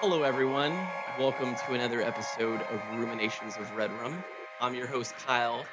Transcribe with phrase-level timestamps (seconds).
[0.00, 0.92] Hello, everyone.
[1.16, 4.24] Welcome to another episode of Ruminations of Red Room.
[4.60, 5.68] I'm your host, Kyle,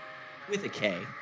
[0.47, 1.13] with a K.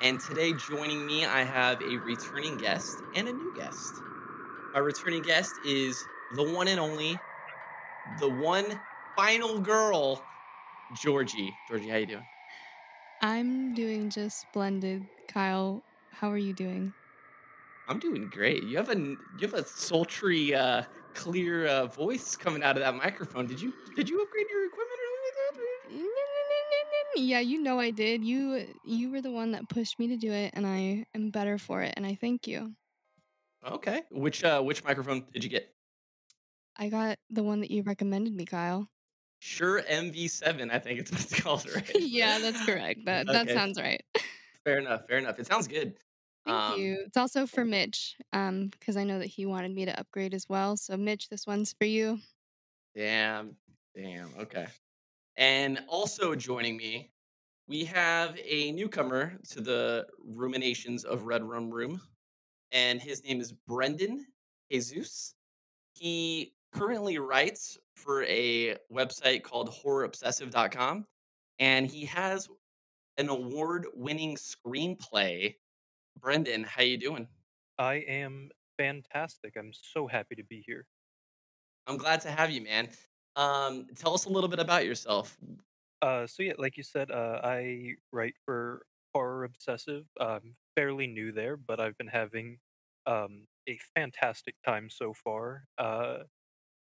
[0.00, 4.02] And today, joining me, I have a returning guest and a new guest.
[4.74, 7.24] My returning guest is the one and only,
[8.06, 8.80] the one
[9.16, 10.28] final girl,
[10.92, 11.58] Georgie.
[11.66, 12.26] Georgie, how you doing?
[13.20, 15.08] I'm doing just splendid.
[15.28, 16.94] Kyle, how are you doing?
[17.86, 18.64] I'm doing great.
[18.64, 20.82] You have a you have a sultry, uh,
[21.18, 23.46] clear uh, voice coming out of that microphone.
[23.46, 25.34] Did you did you upgrade your equipment or anything
[25.90, 26.04] like
[27.14, 27.20] that?
[27.20, 28.24] Yeah, you know I did.
[28.24, 31.58] You you were the one that pushed me to do it and I am better
[31.58, 32.72] for it and I thank you.
[33.66, 34.02] Okay.
[34.12, 35.74] Which uh which microphone did you get?
[36.76, 38.88] I got the one that you recommended me, Kyle.
[39.40, 41.90] Sure, MV7, I think it's what it's called, right?
[41.96, 43.04] yeah, that's correct.
[43.04, 44.02] That that sounds right.
[44.64, 45.02] Fair enough.
[45.08, 45.40] Fair enough.
[45.40, 45.96] It sounds good.
[46.46, 47.02] Thank Um, you.
[47.06, 50.48] It's also for Mitch, um, because I know that he wanted me to upgrade as
[50.48, 50.76] well.
[50.76, 52.18] So Mitch, this one's for you.
[52.94, 53.56] damn.
[53.94, 54.32] Damn.
[54.38, 54.66] Okay.
[55.36, 57.10] And also joining me,
[57.68, 62.00] we have a newcomer to the ruminations of Red Rum Room,
[62.72, 64.26] and his name is Brendan
[64.70, 65.34] Jesus.
[65.94, 71.06] He currently writes for a website called horrorobsessive.com,
[71.58, 72.48] and he has
[73.16, 75.54] an award-winning screenplay.
[76.20, 77.28] Brendan, how you doing?
[77.78, 79.54] I am fantastic.
[79.56, 80.86] I'm so happy to be here.
[81.86, 82.88] I'm glad to have you, man.
[83.36, 85.36] Um, tell us a little bit about yourself.
[86.02, 88.82] Uh, so yeah, like you said, uh, I write for
[89.14, 90.04] Horror Obsessive.
[90.20, 92.58] I'm fairly new there, but I've been having
[93.06, 95.64] um, a fantastic time so far.
[95.78, 96.18] Uh,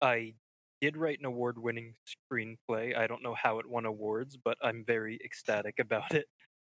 [0.02, 0.34] I
[0.82, 1.94] did write an award-winning
[2.32, 2.96] screenplay.
[2.96, 6.26] I don't know how it won awards, but I'm very ecstatic about it.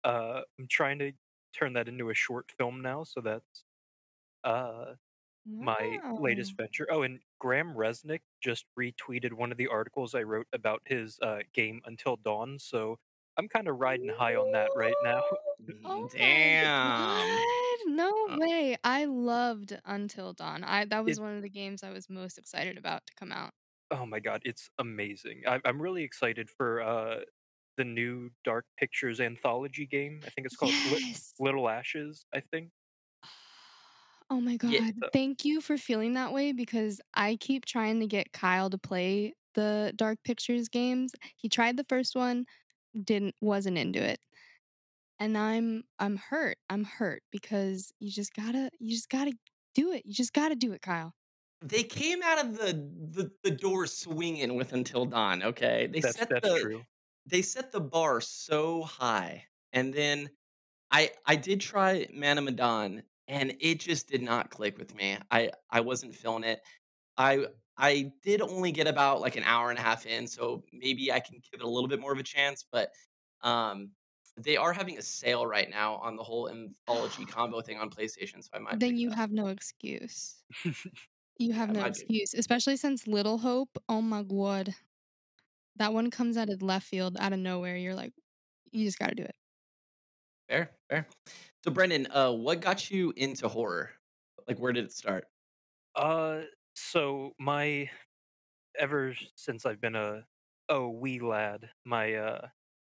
[0.05, 1.13] Uh, I'm trying to
[1.53, 3.65] turn that into a short film now, so that's
[4.45, 4.95] uh,
[5.61, 6.87] my latest venture.
[6.91, 11.41] Oh, and Graham Reznick just retweeted one of the articles I wrote about his uh,
[11.55, 12.59] game Until Dawn.
[12.61, 12.99] So
[13.39, 15.23] I'm kind of riding high on that right now.
[15.85, 17.45] Oh Damn.
[17.85, 18.77] No Uh, way.
[18.85, 20.63] I loved Until Dawn.
[20.65, 23.33] I that was It- one of the games I was most excited about to come
[23.33, 23.55] out.
[23.91, 25.43] oh my god, it's amazing.
[25.47, 27.21] I- I'm really excited for uh,
[27.79, 30.23] the new Dark Pictures anthology game.
[30.27, 31.35] I think it's called Lit- Yes.
[31.41, 32.27] Little Ashes.
[32.35, 32.73] I think.
[34.31, 34.81] Oh my Yeah.
[34.81, 34.95] god.
[35.13, 39.35] Thank you for feeling that way because I keep trying to get Kyle to play
[39.55, 41.13] the Dark Pictures games.
[41.37, 42.45] He tried the first one,
[43.05, 44.21] didn't wasn't into it.
[45.21, 46.59] And I'm I'm hurt.
[46.71, 49.33] I'm hurt because you just gotta you just gotta
[49.75, 50.05] do it.
[50.07, 51.15] You just gotta do it, Kyle.
[51.61, 52.73] they came out of the,
[53.13, 55.43] the the door swinging with Until Dawn.
[55.43, 56.85] Okay, they That's set that's the true.
[57.29, 60.31] They set the bar so high, and then
[60.91, 65.19] I I did try Man of Medan, and it just did not click with me.
[65.31, 66.61] I I wasn't feeling it.
[67.19, 71.13] I I did only get about like an hour and a half in, so maybe
[71.13, 72.65] I can give it a little bit more of a chance.
[72.71, 72.93] But
[73.43, 73.93] um,
[74.37, 78.43] they are having a sale right now on the whole anthology combo thing on PlayStation,
[78.45, 80.45] so I might Then you have no excuse.
[81.39, 83.79] You have I no excuse, especially since Little Hope.
[83.89, 84.75] Oh my god,
[85.79, 87.77] that one comes out of left field, out of nowhere.
[87.77, 88.13] You're like,
[88.73, 89.37] you just got to do it.
[90.49, 91.07] Fair, fair.
[91.65, 93.93] So, Brendan, uh, what got you into horror?
[94.47, 95.29] Like, where did it start?
[95.95, 96.43] Uh,
[96.75, 97.91] so my
[98.79, 100.27] ever since I've been a
[100.69, 102.49] a wee lad, my uh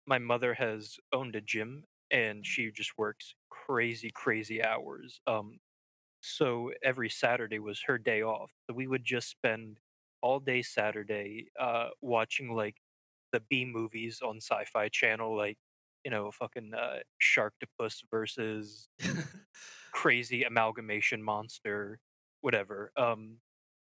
[0.06, 5.20] my mother has owned a gym and she just works crazy crazy hours.
[5.26, 5.60] Um,
[6.22, 8.52] so every Saturday was her day off.
[8.68, 9.80] So we would just spend
[10.22, 12.78] all day Saturday uh watching like
[13.32, 15.58] the B movies on Sci-Fi Channel, like
[16.04, 18.88] you know, fucking uh, Sharktopus versus
[19.92, 22.00] crazy amalgamation monster,
[22.40, 22.92] whatever.
[22.96, 23.40] Um,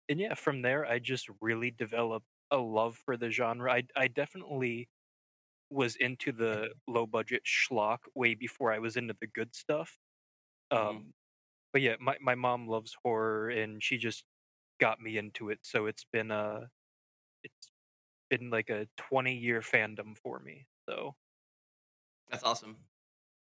[0.08, 3.72] and yeah, from there, I just really developed a love for the genre.
[3.72, 4.88] I I definitely
[5.70, 9.98] was into the low budget schlock way before I was into the good stuff.
[10.70, 11.12] Um, Mhm.
[11.72, 14.24] but yeah, my my mom loves horror, and she just
[14.82, 15.60] got me into it.
[15.62, 16.68] So it's been a
[17.44, 17.70] it's
[18.30, 20.66] been like a twenty year fandom for me.
[20.88, 21.14] So
[22.30, 22.76] That's awesome.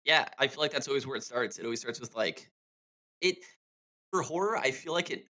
[0.06, 1.58] Yeah, I feel like that's always where it starts.
[1.60, 2.52] It always starts with like
[3.22, 3.38] it
[4.12, 4.58] for horror.
[4.58, 5.28] I feel like it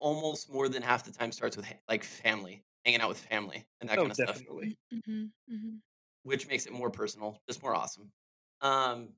[0.00, 3.66] almost more than half the time starts with ha- like family, hanging out with family
[3.80, 4.78] and that oh, kind of stuff, definitely.
[4.94, 5.76] Mm-hmm, mm-hmm.
[6.24, 8.12] which makes it more personal, just more awesome.
[8.62, 9.10] Um,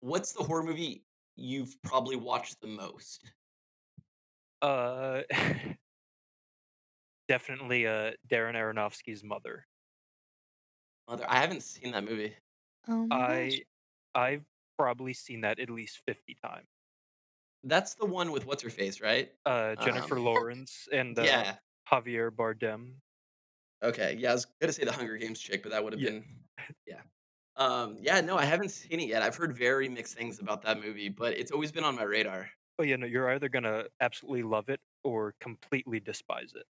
[0.00, 1.04] what's the horror movie
[1.36, 3.32] you've probably watched the most?
[4.62, 5.22] Uh,
[7.28, 7.86] definitely.
[7.86, 9.66] Uh, Darren Aronofsky's mother.
[11.08, 12.36] Mother, I haven't seen that movie.
[12.86, 13.58] Oh my gosh.
[13.58, 13.64] I
[14.14, 14.46] I've
[14.78, 16.68] probably seen that at least fifty times.
[17.64, 19.32] That's the one with what's her face, right?
[19.44, 21.58] Uh, Jennifer Um, Lawrence and uh, yeah,
[21.90, 23.00] Javier Bardem.
[23.82, 26.10] Okay, yeah, I was gonna say the Hunger Games chick, but that would have Yeah.
[26.10, 26.24] been
[26.86, 27.02] yeah.
[27.56, 29.22] Um, yeah, no, I haven't seen it yet.
[29.22, 32.50] I've heard very mixed things about that movie, but it's always been on my radar.
[32.82, 36.66] Oh yeah, no, you're either gonna absolutely love it or completely despise it.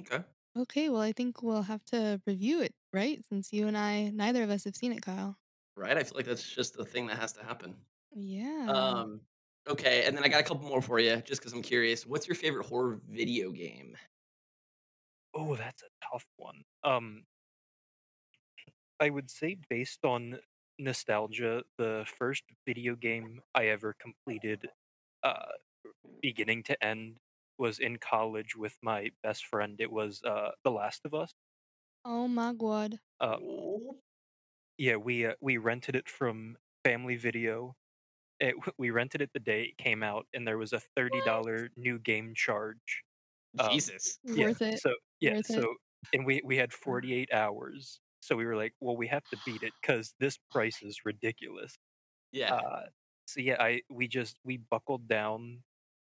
[0.00, 0.24] Okay.
[0.56, 3.24] Okay, well, I think we'll have to review it, right?
[3.24, 5.38] Since you and I, neither of us have seen it, Kyle.
[5.76, 5.96] Right?
[5.96, 7.76] I feel like that's just the thing that has to happen.
[8.14, 8.74] Yeah.
[8.74, 9.22] Um,
[9.68, 12.06] okay, and then I got a couple more for you, just because I'm curious.
[12.06, 13.96] What's your favorite horror video game?
[15.34, 16.64] Oh, that's a tough one.
[16.82, 17.26] Um,
[19.00, 20.40] I would say based on
[20.78, 24.68] nostalgia, the first video game I ever completed,
[25.24, 25.52] uh,
[26.22, 27.18] beginning to end,
[27.58, 29.80] was in college with my best friend.
[29.80, 31.32] It was uh, The Last of Us.
[32.04, 32.98] oh my god.
[33.20, 33.98] Oh,
[34.78, 37.76] yeah, we uh, we rented it from Family Video.
[38.40, 41.70] It, we rented it the day it came out, and there was a thirty dollar
[41.76, 43.04] new game charge.
[43.58, 44.18] Um, Jesus.
[44.24, 44.80] yeah, Worth it.
[44.80, 45.62] So yeah, Worth it.
[45.62, 45.74] so
[46.12, 48.00] and we we had 48 hours.
[48.20, 51.76] So we were like, well, we have to beat it because this price is ridiculous.
[52.32, 52.54] Yeah.
[52.54, 52.86] Uh,
[53.26, 55.62] so yeah, I we just we buckled down,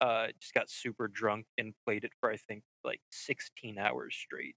[0.02, 4.56] uh, just got super drunk and played it for I think like 16 hours straight.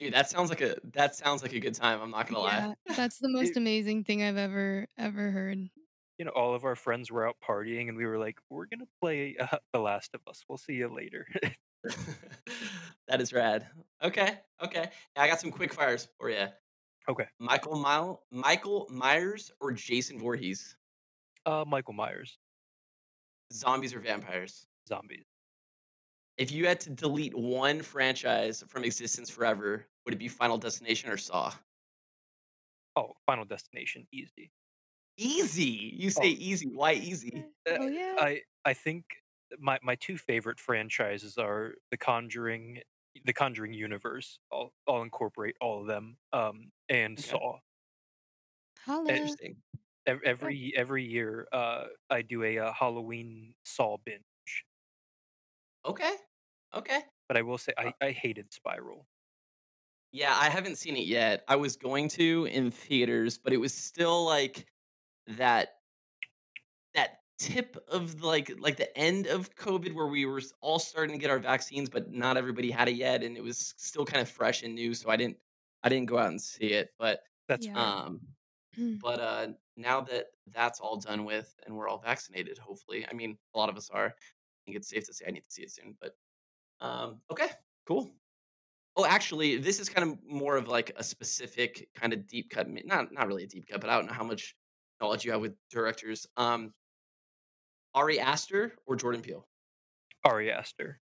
[0.00, 2.00] Dude, that sounds like a that sounds like a good time.
[2.00, 2.74] I'm not gonna lie.
[2.96, 5.70] That's the most It- amazing thing I've ever ever heard.
[6.18, 8.86] You know, all of our friends were out partying, and we were like, we're gonna
[9.00, 10.44] play uh, The Last of Us.
[10.48, 11.26] We'll see you later.
[13.08, 13.68] that is rad.
[14.02, 14.90] Okay, okay.
[15.16, 16.46] Yeah, I got some quick fires for you.
[17.08, 20.76] okay, Michael Mile, Michael Myers, or Jason Voorhees?
[21.46, 22.38] Uh, Michael Myers,
[23.52, 24.66] Zombies or vampires?
[24.88, 25.24] zombies.
[26.36, 31.10] If you had to delete one franchise from existence forever, would it be Final Destination
[31.10, 31.54] or Saw?
[32.96, 34.50] Oh, Final Destination, easy.
[35.16, 35.94] Easy.
[35.96, 36.22] You Oh.
[36.22, 36.68] say easy.
[36.74, 37.44] Why easy?
[37.68, 38.16] Uh, Oh yeah.
[38.18, 39.04] I I think
[39.58, 42.82] my my two favorite franchises are The Conjuring,
[43.24, 44.40] The Conjuring universe.
[44.52, 46.18] I'll I'll incorporate all of them.
[46.32, 47.28] Um, and Okay.
[47.30, 47.60] Saw.
[48.78, 49.10] Holla.
[49.12, 49.62] Interesting.
[50.06, 54.24] Ev- Every every year, uh, I do a, uh Halloween Saw binge.
[55.84, 56.16] Okay.
[56.74, 57.02] Okay.
[57.28, 59.06] But I will say, I I hated Spiral.
[60.12, 61.44] Yeah, I haven't seen it yet.
[61.48, 64.66] I was going to in theaters, but it was still like
[65.26, 65.80] that
[66.94, 71.20] that tip of like like the end of COVID where we were all starting to
[71.20, 74.28] get our vaccines, but not everybody had it yet, and it was still kind of
[74.28, 74.94] fresh and new.
[74.94, 75.38] So I didn't
[75.82, 76.90] I didn't go out and see it.
[76.98, 77.74] But That's Yeah.
[77.74, 78.02] fair.
[78.78, 83.14] Um, but uh, now that that's all done with and we're all vaccinated, hopefully, I
[83.14, 84.06] mean a lot of us are.
[84.06, 85.96] I think it's safe to say I need to see it soon.
[86.00, 86.16] But
[86.80, 87.48] um, okay,
[87.86, 88.14] cool.
[88.96, 92.68] Oh, actually, this is kind of more of like a specific kind of deep cut.
[92.68, 94.54] Not not really a deep cut, but I don't know how much
[95.00, 96.26] knowledge you have with directors.
[96.36, 96.72] Um,
[97.94, 99.46] Ari Aster or Jordan Peele?
[100.24, 101.00] Ari Aster.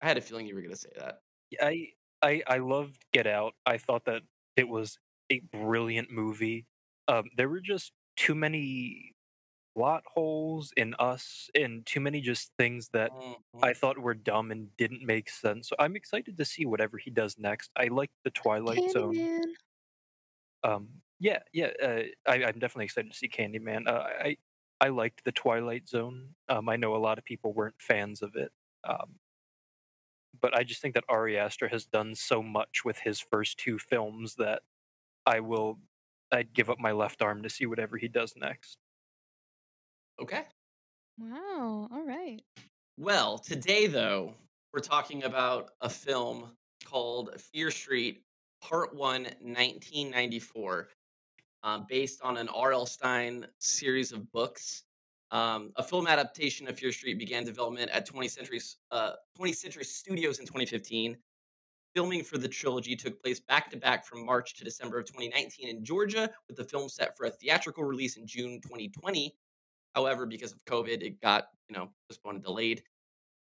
[0.00, 1.20] I had a feeling you were going to say that.
[1.60, 1.88] I
[2.22, 3.54] I I loved Get Out.
[3.66, 4.22] I thought that
[4.56, 4.98] it was
[5.30, 6.66] a brilliant movie.
[7.08, 9.14] Um, there were just too many
[9.76, 13.42] plot holes in us and too many just things that Mhm.
[13.62, 15.68] I thought were dumb and didn't make sense.
[15.68, 17.70] So I'm excited to see whatever he does next.
[17.76, 19.28] I like the Twilight Zone.
[20.62, 23.86] Um, yeah, yeah, uh, I, I'm definitely excited to see Candyman.
[23.86, 24.36] Uh, I
[24.80, 26.34] I liked the Twilight Zone.
[26.48, 28.52] Um, I know a lot of people weren't fans of it,
[28.84, 29.18] um,
[30.40, 33.78] but I just think that Ari Aster has done so much with his first two
[33.78, 34.62] films that
[35.26, 35.80] I will.
[36.34, 38.78] I'd give up my left arm to see whatever he does next.
[40.20, 40.42] Okay.
[41.18, 41.88] Wow.
[41.92, 42.42] All right.
[42.98, 44.34] Well, today though,
[44.72, 46.50] we're talking about a film
[46.84, 48.22] called Fear Street,
[48.60, 50.88] Part One, 1994,
[51.62, 52.86] um, based on an R.L.
[52.86, 54.82] Stine series of books.
[55.30, 58.60] Um, a film adaptation of Fear Street began development at 20th Century,
[58.90, 61.16] uh, 20th Century Studios in 2015.
[61.94, 65.68] Filming for the trilogy took place back to back from March to December of 2019
[65.68, 69.36] in Georgia, with the film set for a theatrical release in June 2020.
[69.94, 72.82] However, because of COVID, it got you know postponed and delayed.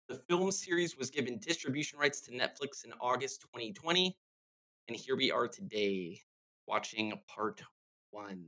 [0.07, 4.15] The film series was given distribution rights to Netflix in August 2020,
[4.87, 6.21] and here we are today
[6.67, 7.59] watching part
[8.11, 8.45] one.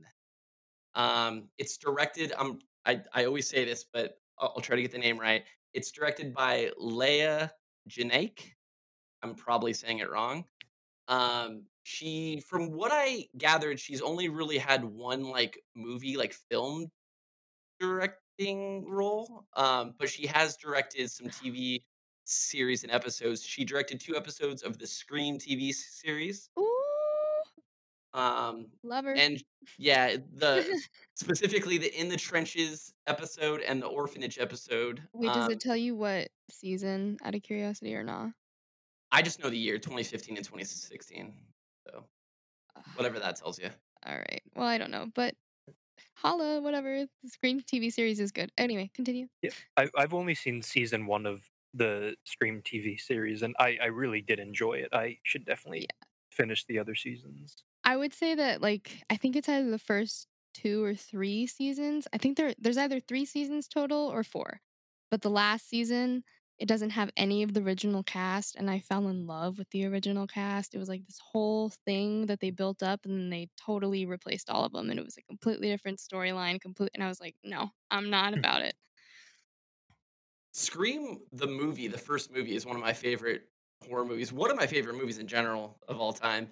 [0.94, 2.32] Um, it's directed.
[2.38, 5.42] Um, I I always say this, but I'll, I'll try to get the name right.
[5.74, 7.50] It's directed by Leia
[7.88, 8.55] Janiak.
[9.22, 10.44] I'm probably saying it wrong.
[11.08, 16.90] Um, she, from what I gathered, she's only really had one like movie, like film
[17.78, 19.46] directing role.
[19.54, 21.82] Um, but she has directed some TV
[22.24, 23.44] series and episodes.
[23.44, 26.50] She directed two episodes of the Scream TV series.
[26.58, 26.72] Ooh.
[28.14, 29.14] Um, Love her.
[29.14, 29.42] and
[29.78, 30.64] yeah, the
[31.14, 35.02] specifically the In the Trenches episode and the Orphanage episode.
[35.12, 38.30] Wait, does um, it tell you what season out of curiosity or not?
[39.16, 41.32] I just know the year 2015 and 2016.
[41.86, 42.04] So
[42.76, 42.82] ah.
[42.96, 43.70] whatever that tells you.
[44.04, 44.42] All right.
[44.54, 45.34] Well, I don't know, but
[46.12, 47.06] holla, whatever.
[47.22, 48.52] The Scream TV series is good.
[48.58, 49.28] Anyway, continue.
[49.40, 51.40] Yeah, I, I've only seen season one of
[51.72, 54.90] the Scream TV series, and I, I really did enjoy it.
[54.92, 55.88] I should definitely
[56.30, 57.56] finish the other seasons.
[57.84, 62.06] I would say that like I think it's either the first two or three seasons.
[62.12, 64.60] I think there there's either three seasons total or four.
[65.10, 66.24] But the last season,
[66.58, 69.86] it doesn't have any of the original cast, and I fell in love with the
[69.86, 70.74] original cast.
[70.74, 74.48] It was like this whole thing that they built up, and then they totally replaced
[74.48, 76.60] all of them, and it was a completely different storyline.
[76.60, 78.38] Complete, and I was like, no, I'm not hmm.
[78.38, 78.74] about it.
[80.52, 83.48] Scream the movie, the first movie, is one of my favorite
[83.86, 84.32] horror movies.
[84.32, 86.48] One of my favorite movies in general of all time.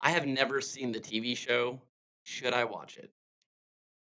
[0.00, 1.80] I have never seen the TV show.
[2.22, 3.10] Should I watch it?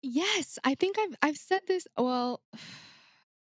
[0.03, 1.87] Yes, I think I've I've said this.
[1.97, 2.41] Well,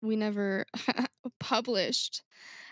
[0.02, 0.64] we never
[1.40, 2.23] published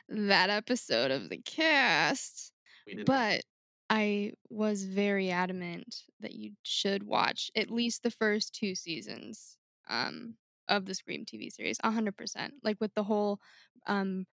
[0.08, 2.52] that episode of the cast,
[2.86, 3.26] We did not.
[3.26, 3.42] but
[3.90, 10.36] I was very adamant that you should watch at least the first two seasons um,
[10.68, 12.54] of the Scream TV series, hundred percent.
[12.62, 13.40] Like with the whole
[13.86, 14.26] um,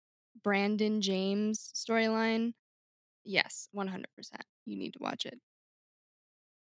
[0.43, 2.53] Brandon James storyline.
[3.25, 4.43] Yes, one hundred percent.
[4.65, 5.39] You need to watch it.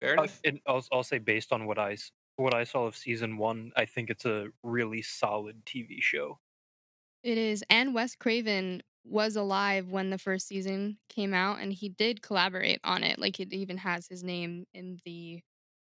[0.01, 0.39] Fair Uh, enough.
[0.43, 3.71] and I'll, I'll say based on what I s- what I saw of season one,
[3.75, 6.39] I think it's a really solid TV show.
[7.23, 7.63] It is.
[7.69, 12.79] And Wes Craven was alive when the first season came out and he did collaborate
[12.83, 13.19] on it.
[13.19, 15.41] Like it even has his name in the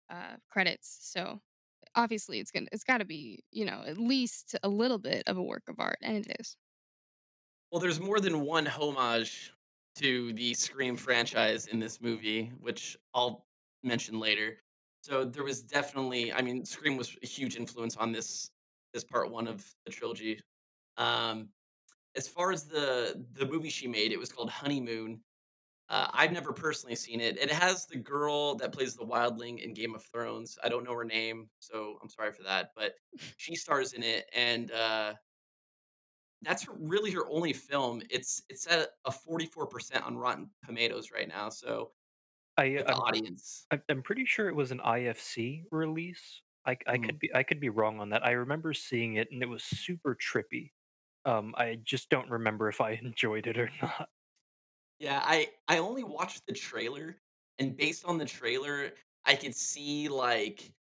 [0.10, 1.00] uh credits.
[1.01, 1.41] So
[1.96, 5.43] obviously it's gonna it's gotta be, you know, at least a little bit of a
[5.43, 6.00] work of art.
[6.01, 6.58] And it is.
[7.72, 9.53] Well, there's more than one homage
[9.96, 13.48] to the Scream franchise in this movie, which I'll
[13.84, 14.62] mention later.
[15.01, 18.51] So there was definitely, I mean, Scream was a huge influence on this
[18.94, 20.41] this part one of the trilogy.
[20.98, 21.50] Um,
[22.15, 25.22] as far as the the movie she made, it was called Honeymoon.
[25.89, 27.38] Uh, I've never personally seen it.
[27.39, 30.58] It has the girl that plays the wildling in Game of Thrones.
[30.63, 32.72] I don't know her name, so I'm sorry for that.
[32.75, 32.94] But
[33.38, 35.13] she stars in it, and uh,
[36.41, 38.01] that's really her only film.
[38.10, 41.50] It's it's at a 44% on Rotten Tomatoes right now.
[41.50, 41.91] So
[42.59, 46.41] I I'm, audience, I'm pretty sure it was an IFC release.
[46.65, 46.99] I, I Mhm.
[46.99, 48.25] could be I could be wrong on that.
[48.25, 50.73] I remember seeing it and it was super trippy.
[51.25, 54.09] Um, I just don't remember if I enjoyed it or not.
[54.99, 57.17] yeah, I I only watched the trailer,
[57.57, 58.91] and based on the trailer,
[59.25, 60.73] I could see like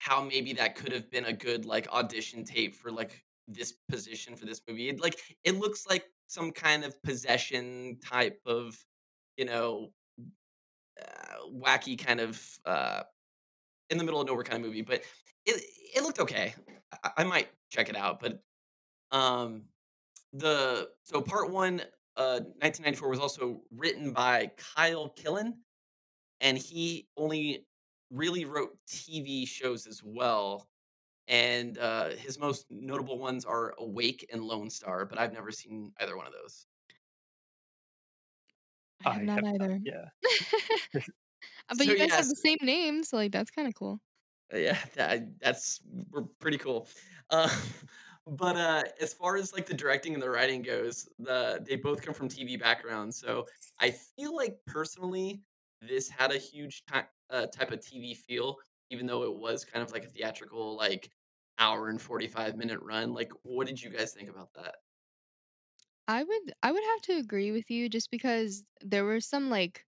[0.00, 4.36] how maybe that could have been a good like audition tape for like this position
[4.36, 4.88] for this movie.
[4.90, 8.84] It, like it looks like some kind of possession type of
[9.38, 9.92] you know
[11.00, 13.02] uh, wacky kind of uh,
[13.90, 15.02] in the middle of nowhere kind of movie, but
[15.46, 15.62] it
[15.94, 16.54] it looked okay.
[17.04, 18.42] I, I might check it out, but
[19.10, 19.64] um,
[20.32, 21.80] the so part one,
[22.16, 25.54] uh, 1994 was also written by Kyle Killen,
[26.40, 27.66] and he only
[28.10, 30.68] really wrote TV shows as well.
[31.28, 35.92] And uh, his most notable ones are Awake and Lone Star, but I've never seen
[36.00, 36.66] either one of those.
[39.04, 39.80] I have not either.
[39.84, 40.08] Yeah.
[41.76, 44.00] but So, you guys have the same name, so like that's kind of cool.
[44.52, 45.80] Uh, Yeah, that, that's
[46.10, 46.88] we're pretty cool.
[47.30, 47.48] Uh,
[48.26, 52.02] but uh, as far as like the directing and the writing goes, the they both
[52.02, 53.18] come from TV backgrounds.
[53.18, 53.46] So
[53.80, 55.42] I feel like personally,
[55.80, 58.56] this had a huge ty- uh, type of TV feel,
[58.90, 61.10] even though it was kind of like a theatrical, like
[61.58, 63.12] hour and forty five minute run.
[63.12, 64.76] Like, what did you guys think about that?
[66.08, 69.86] I would I would have to agree with you just because there were some like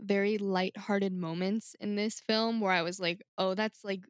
[0.00, 4.04] very light-hearted moments in this film where I was like, "Oh, that's like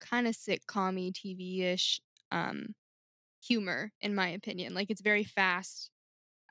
[0.00, 2.00] kind of sitcom-y TV-ish
[2.32, 2.74] um
[3.42, 4.74] humor in my opinion.
[4.74, 5.90] Like it's very fast.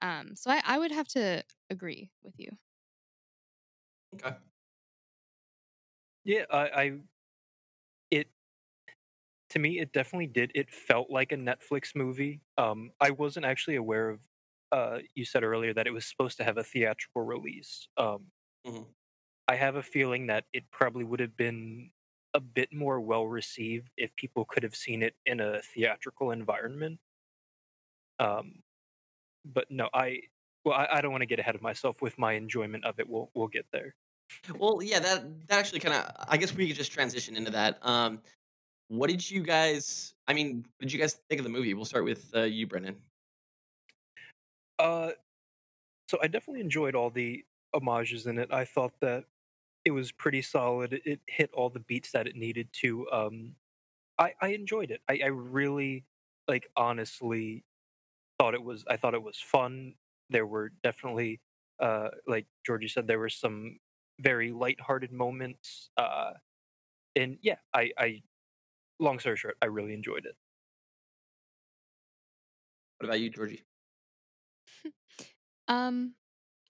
[0.02, 2.52] Um so I I would have to agree with you.
[4.14, 4.36] Okay.
[6.24, 7.00] Yeah, I, I
[8.12, 8.30] it
[9.50, 10.52] to me it definitely did.
[10.56, 12.42] It felt like a Netflix movie.
[12.58, 14.22] Um, I wasn't actually aware of.
[14.76, 17.88] Uh, you said earlier that it was supposed to have a theatrical release.
[17.96, 18.34] Um,
[18.66, 18.86] Mhm.
[19.48, 21.92] I have a feeling that it probably would have been
[22.34, 27.00] a bit more well received if people could have seen it in a theatrical environment.
[28.20, 28.64] Um,
[29.46, 30.24] but no, I
[30.66, 33.08] well, I, I don't want to get ahead of myself with my enjoyment of it.
[33.08, 33.96] We'll we'll get there.
[34.56, 36.12] Well, yeah, that that actually kind of.
[36.28, 37.80] I guess we could just transition into that.
[37.86, 38.22] Um,
[38.90, 40.16] what did you guys?
[40.28, 41.74] I mean, what did you guys think of the movie?
[41.76, 43.02] We'll start with uh, you, Brendan.
[44.80, 45.12] Uh,
[46.10, 48.52] so I definitely enjoyed all the homages in it.
[48.52, 49.26] I thought that
[49.86, 50.94] it was pretty solid.
[50.94, 53.10] It- It hit all the beats that it needed to.
[53.12, 53.58] Um,
[54.20, 55.02] I I enjoyed it.
[55.10, 56.06] I, I really,
[56.48, 57.66] like, honestly,
[58.40, 58.86] thought it was.
[58.90, 59.96] I thought it was fun.
[60.30, 61.42] There were definitely
[61.80, 63.80] Uh, like Georgie said, there were some
[64.22, 65.92] very light-hearted moments.
[65.98, 66.34] Uh,
[67.16, 68.24] and yeah, I, I,
[69.00, 70.38] long story short, I really enjoyed it.
[72.98, 73.64] What about you, Georgie?
[75.68, 76.16] Um,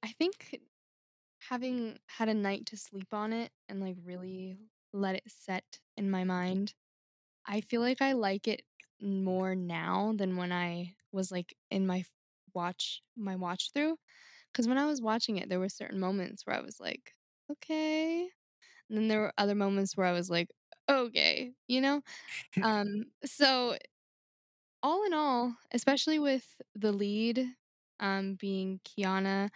[0.03, 0.61] I think
[1.39, 4.57] having had a night to sleep on it and like really
[4.93, 6.73] let it set in my mind,
[7.45, 8.63] I feel like I like it
[9.01, 12.05] more now than when I was like in my
[12.53, 13.97] watch my watch through.
[14.51, 17.13] Because when I was watching it, there were certain moments where I was like,
[17.51, 18.29] okay,
[18.89, 20.49] and then there were other moments where I was like,
[20.89, 22.01] okay, you know.
[22.63, 23.77] Um, so
[24.83, 26.45] all in all, especially with
[26.75, 27.47] the lead
[27.99, 29.49] um being Kiana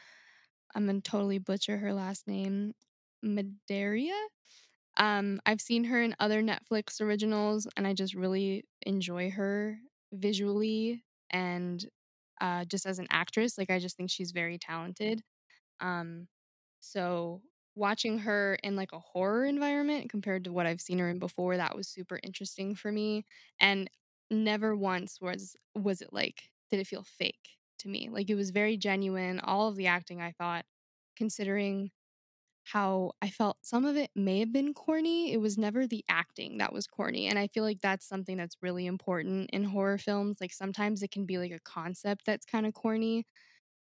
[0.75, 2.73] I'm gonna totally butcher her last name,
[3.25, 4.17] Medaria.
[4.97, 9.79] Um, I've seen her in other Netflix originals, and I just really enjoy her
[10.13, 11.85] visually and
[12.41, 13.57] uh, just as an actress.
[13.57, 15.21] Like, I just think she's very talented.
[15.81, 16.27] Um,
[16.81, 17.41] so
[17.75, 21.57] watching her in like a horror environment compared to what I've seen her in before,
[21.57, 23.25] that was super interesting for me.
[23.59, 23.89] And
[24.31, 28.09] never once was was it like did it feel fake to me.
[28.09, 29.39] Like it was very genuine.
[29.39, 30.65] All of the acting I thought,
[31.15, 31.91] considering
[32.65, 36.59] how I felt some of it may have been corny, it was never the acting
[36.59, 37.27] that was corny.
[37.27, 40.39] And I feel like that's something that's really important in horror films.
[40.39, 43.25] Like sometimes it can be like a concept that's kind of corny,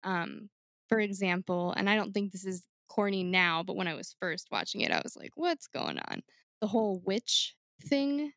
[0.03, 0.49] um,
[0.89, 4.49] for example, and I don't think this is corny now, but when I was first
[4.51, 6.21] watching it, I was like, what's going on?
[6.61, 8.33] The whole witch thing.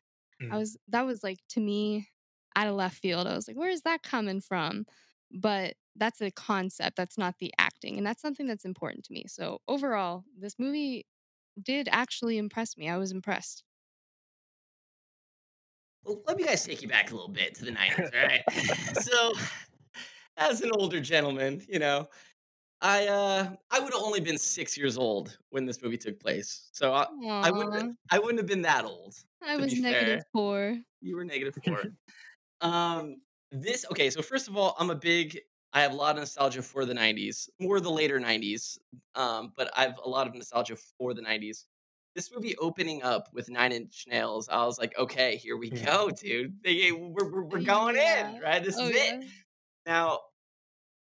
[0.49, 0.59] I Mm.
[0.59, 2.09] was that was like to me
[2.55, 3.27] out of left field.
[3.27, 4.85] I was like, where is that coming from?
[5.31, 6.95] But that's a concept.
[6.97, 7.97] That's not the acting.
[7.97, 9.25] And that's something that's important to me.
[9.27, 11.07] So overall, this movie
[11.61, 12.89] did actually impress me.
[12.89, 13.63] I was impressed.
[16.03, 18.43] Well, let me guys take you back a little bit to the 90s, all right?
[18.93, 19.33] so,
[20.37, 22.07] as an older gentleman, you know,
[22.81, 26.69] I uh I would have only been 6 years old when this movie took place.
[26.73, 27.07] So I
[27.43, 30.77] I wouldn't I wouldn't have been that old, I was negative four.
[31.01, 31.83] You were negative 4.
[32.61, 35.39] Um this okay, so first of all, I'm a big
[35.73, 38.79] I have a lot of nostalgia for the 90s, more the later 90s.
[39.15, 41.65] Um but I have a lot of nostalgia for the 90s.
[42.15, 46.09] This movie opening up with Nine Inch Nails, I was like, okay, here we go,
[46.09, 46.59] dude.
[46.63, 48.31] They, we're, we're, we're going Yeah.
[48.31, 48.63] in, right?
[48.63, 49.03] This Oh is yeah.
[49.11, 49.25] it.
[49.85, 50.21] Now,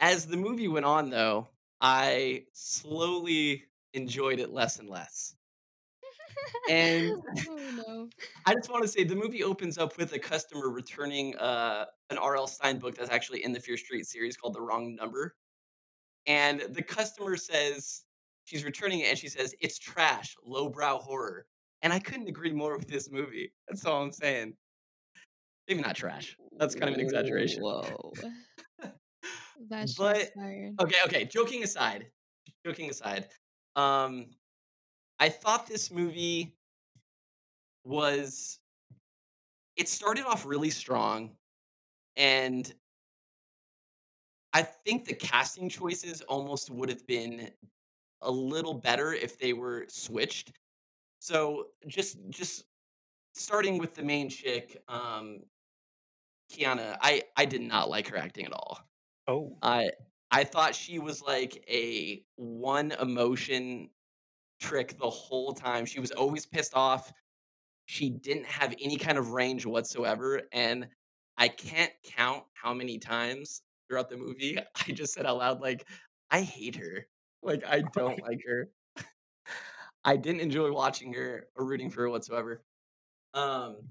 [0.00, 1.48] as the movie went on, though,
[1.80, 5.36] I slowly enjoyed it less and less.
[6.66, 8.10] And oh no.
[8.44, 12.18] I just want to say the movie opens up with a customer returning uh, an
[12.18, 12.46] R.L.
[12.46, 15.34] Stine book that's actually in the Fear Street series called The Wrong Number.
[16.26, 18.02] And the customer says,
[18.44, 21.46] she's returning it and she says, it's trash, lowbrow horror.
[21.82, 23.52] And I couldn't agree more with this movie.
[23.68, 24.54] That's all I'm saying.
[25.68, 26.36] Maybe not trash.
[26.58, 27.62] That's kind of an exaggeration.
[27.62, 28.12] Whoa.
[29.68, 30.30] That's But-.
[30.80, 31.24] Okay, okay.
[31.24, 32.06] Joking aside,
[32.64, 33.28] joking aside,
[33.76, 34.26] um,
[35.18, 36.56] I thought this movie
[37.84, 38.58] was.
[39.76, 41.30] It started off really strong,
[42.16, 42.72] and
[44.52, 47.50] I think the casting choices almost would have been
[48.22, 50.52] a little better if they were switched.
[51.20, 52.64] So just just
[53.34, 55.42] starting with the main chick, um,
[56.50, 58.78] Kiana, I I did not like her acting at all.
[59.26, 59.90] Oh, I
[60.30, 63.90] I thought she was like a one emotion
[64.60, 65.86] trick the whole time.
[65.86, 67.12] She was always pissed off.
[67.86, 70.88] She didn't have any kind of range whatsoever, and
[71.36, 75.88] I can't count how many times throughout the movie I just said out loud like,
[76.30, 77.06] "I hate her.
[77.42, 78.70] Like, I don't like her."
[80.04, 82.64] I didn't enjoy watching her or rooting for her whatsoever.
[83.34, 83.88] Um,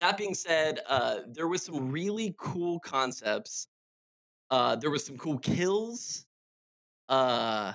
[0.00, 3.68] that being said, uh, there was some really cool concepts
[4.50, 6.26] uh, there was some cool kills.
[7.08, 7.74] Uh,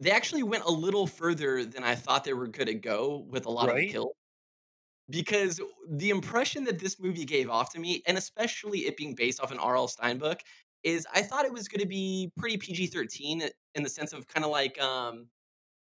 [0.00, 3.50] they actually went a little further than I thought they were gonna go with a
[3.50, 3.90] lot of Right?
[3.90, 4.16] kill.
[5.10, 9.40] Because the impression that this movie gave off to me, and especially it being based
[9.40, 9.88] off an R.L.
[9.88, 10.40] Stine book,
[10.82, 13.42] is I thought it was gonna be pretty PG-13
[13.74, 15.30] in the sense of kind of like um,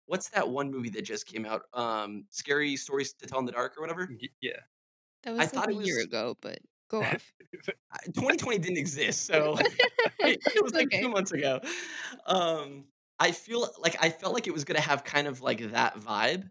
[0.07, 1.63] what's that one movie that just came out?
[1.73, 4.13] Um, Scary Stories to Tell in the Dark or whatever.
[4.21, 4.59] Y- yeah.
[5.23, 7.33] That I was like thought a it year ago, but go off.
[8.13, 9.57] 2020 didn't exist, so
[10.23, 11.01] it, it was like Okay.
[11.01, 11.59] two months ago.
[12.25, 12.87] Um,
[13.19, 16.49] I feel like I felt like it was gonna have kind of like that vibe,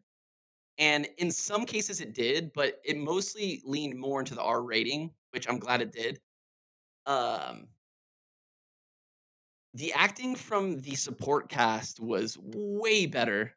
[0.81, 5.13] and in some cases it did, but it mostly leaned more into the R rating,
[5.31, 6.19] which I'm glad it did.
[7.07, 7.69] Um,
[9.75, 13.55] the acting from the support cast was way better,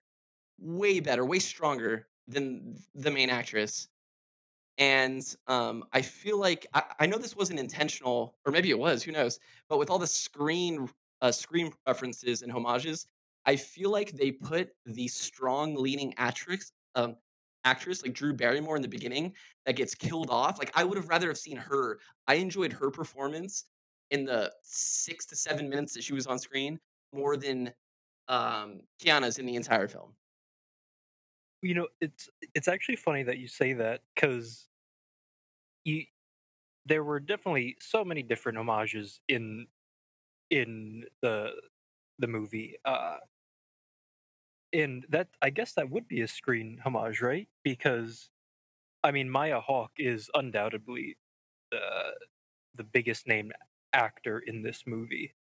[0.59, 3.87] way better, way stronger than the main actress.
[4.77, 9.01] And um, I feel like I, I know this wasn't intentional, or maybe it was,
[9.01, 9.39] who knows?
[9.69, 10.89] But with all the screen
[11.21, 13.07] uh, Scream references and homages,
[13.45, 17.15] I feel like they put the strong leading actress, um,
[17.65, 19.33] actress like Drew Barrymore in the beginning
[19.65, 20.59] that gets killed off.
[20.59, 21.99] Like I would have rather have seen her.
[22.27, 23.65] I enjoyed her performance
[24.11, 26.79] in the six to seven minutes that she was on screen
[27.13, 27.71] more than
[28.27, 30.13] um, Kiana's in the entire film.
[31.61, 34.67] You know, it's it's actually funny that you say that because
[35.85, 36.03] you
[36.85, 39.67] there were definitely so many different homages in
[40.49, 41.51] in the
[42.19, 42.75] the movie.
[42.83, 43.17] Uh,
[44.73, 47.47] and that I guess that would be a Scream homage, right?
[47.63, 48.29] Because
[49.03, 51.17] I mean, Maya Hawke is undoubtedly
[51.71, 52.15] the
[52.75, 53.53] the biggest named
[53.93, 55.35] actor in this movie,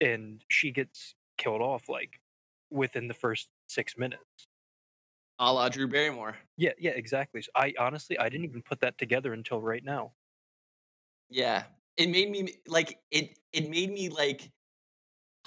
[0.00, 2.20] and she gets killed off like
[2.70, 4.48] within the first six minutes.
[5.40, 6.38] A la Drew Barrymore.
[6.56, 7.40] Yeah, yeah, exactly.
[7.42, 10.14] So I honestly I didn't even put that together until right now.
[11.30, 13.38] Yeah, it made me like it.
[13.52, 14.50] It made me like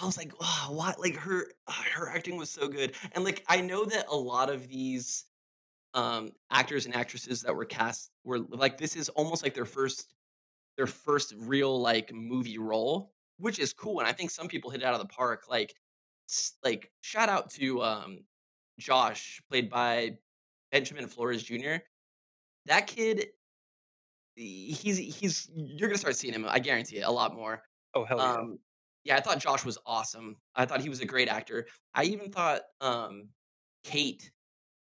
[0.02, 1.00] I was like, wow, what?
[1.00, 1.46] Like her,
[1.94, 5.26] her acting was so good, and like I know that a lot of these
[5.94, 10.14] um actors and actresses that were cast were like this is almost like their first
[10.78, 14.82] their first real like movie role, which is cool, and I think some people hit
[14.82, 15.46] it out of the park.
[15.50, 15.76] Like,
[16.64, 18.20] like shout out to um
[18.80, 20.18] Josh, played by
[20.72, 21.76] Benjamin Flores Jr.
[22.66, 23.28] That kid,
[24.36, 26.46] he's he's you're gonna start seeing him.
[26.48, 27.62] I guarantee it a lot more.
[27.94, 28.34] Oh hell yeah!
[28.34, 28.60] Um,
[29.04, 30.38] yeah, I thought Josh was awesome.
[30.56, 31.68] I thought he was a great actor.
[31.96, 33.30] I even thought um,
[33.84, 34.32] Kate,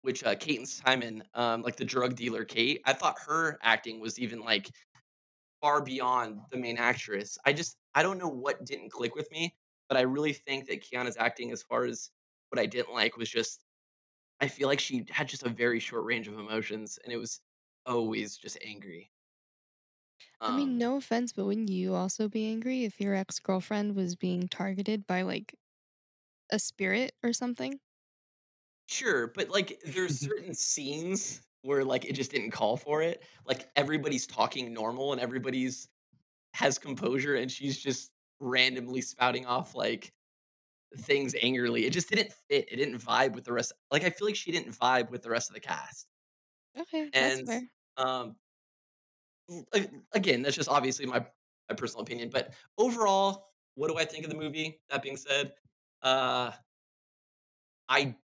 [0.03, 4.01] which uh, Kate and Simon, um, like the drug dealer Kate, I thought her acting
[4.01, 4.71] was even like
[5.61, 7.39] far beyond the main actress.
[7.45, 9.55] I just I don't know what didn't click with me,
[9.89, 12.11] but I really think that Kiana's acting, as far as
[12.51, 13.65] what I didn't like, was just
[14.41, 17.41] I feel like she had just a very short range of emotions, and it was
[17.87, 19.11] always just angry.
[20.47, 23.97] I mean, Um, no offense, but wouldn't you also be angry if your ex girlfriend
[23.97, 25.55] was being targeted by like
[26.51, 27.81] a spirit or something?
[28.89, 33.25] Sure, but, like, there's certain scenes where, like, it just didn't call for it.
[33.45, 35.89] Like, everybody's talking normal and everybody's
[36.55, 40.15] has composure, and she's just randomly spouting off, like,
[40.99, 41.87] things angrily.
[41.87, 42.73] It just didn't fit.
[42.73, 45.31] It didn't vibe with the rest like, I feel like she didn't vibe with the
[45.31, 46.09] rest of the cast.
[46.75, 47.69] Okay, that's And, fair.
[47.97, 48.37] um,
[50.13, 51.27] again, that's just obviously my
[51.69, 54.81] my personal opinion, but overall, what do I think of the movie?
[54.89, 55.55] That being said,
[56.03, 56.53] uh,
[57.89, 58.17] I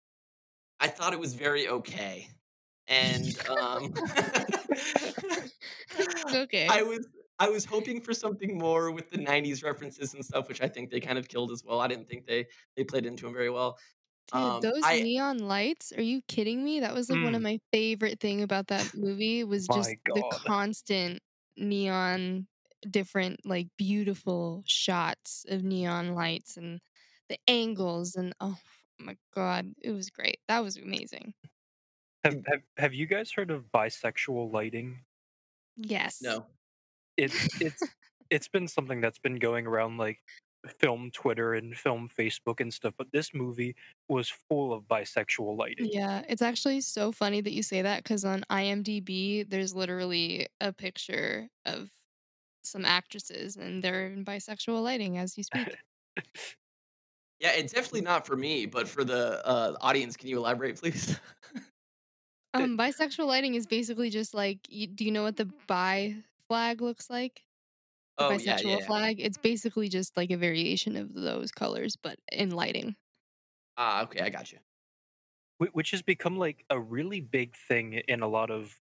[0.79, 2.29] I thought it was very okay.
[2.87, 3.93] And, um,
[6.33, 6.69] Okay.
[6.69, 7.07] I was
[7.39, 10.89] I was hoping for something more with the '90s references and stuff, which I think
[10.91, 11.79] they kind of killed as well.
[11.79, 13.77] I didn't think they they played into them very well.
[14.33, 16.79] Dude, Um, those I neon lights, are you kidding me?
[16.79, 20.23] That was like one of Mm, my favorite thing about that movie was just the
[20.47, 21.21] constant
[21.57, 22.47] neon
[22.89, 26.79] different like beautiful shots of neon lights and
[27.29, 28.57] the angles and oh
[28.99, 30.39] my god, it was great.
[30.47, 31.33] That was amazing.
[32.23, 35.05] Have have have you guys heard of bisexual lighting?
[35.75, 36.21] Yes.
[36.21, 36.47] no.
[37.17, 37.91] It's it's
[38.29, 40.19] it's been something that's been going around like
[40.67, 43.75] film Twitter and film Facebook and stuff, but this movie
[44.07, 45.89] was full of bisexual lighting.
[45.91, 50.71] Yeah, it's actually so funny that you say that because on IMDb, there's literally a
[50.71, 51.89] picture of
[52.63, 55.75] some actresses and they're in bisexual lighting as you speak.
[57.39, 61.19] Yeah, it's definitely not for me, but for the, uh, audience, can you elaborate, please?
[62.53, 66.17] Um, bisexual lighting is basically just like, you, do you know what the bi
[66.49, 67.43] flag looks like?
[68.17, 68.87] The Oh, yeah, yeah, bisexual yeah.
[68.87, 69.19] flag?
[69.19, 72.95] It's basically just like a variation of those colors, but in lighting.
[73.77, 74.59] Ah, okay, I got you.
[75.59, 78.81] Which has become like a really big thing in a lot of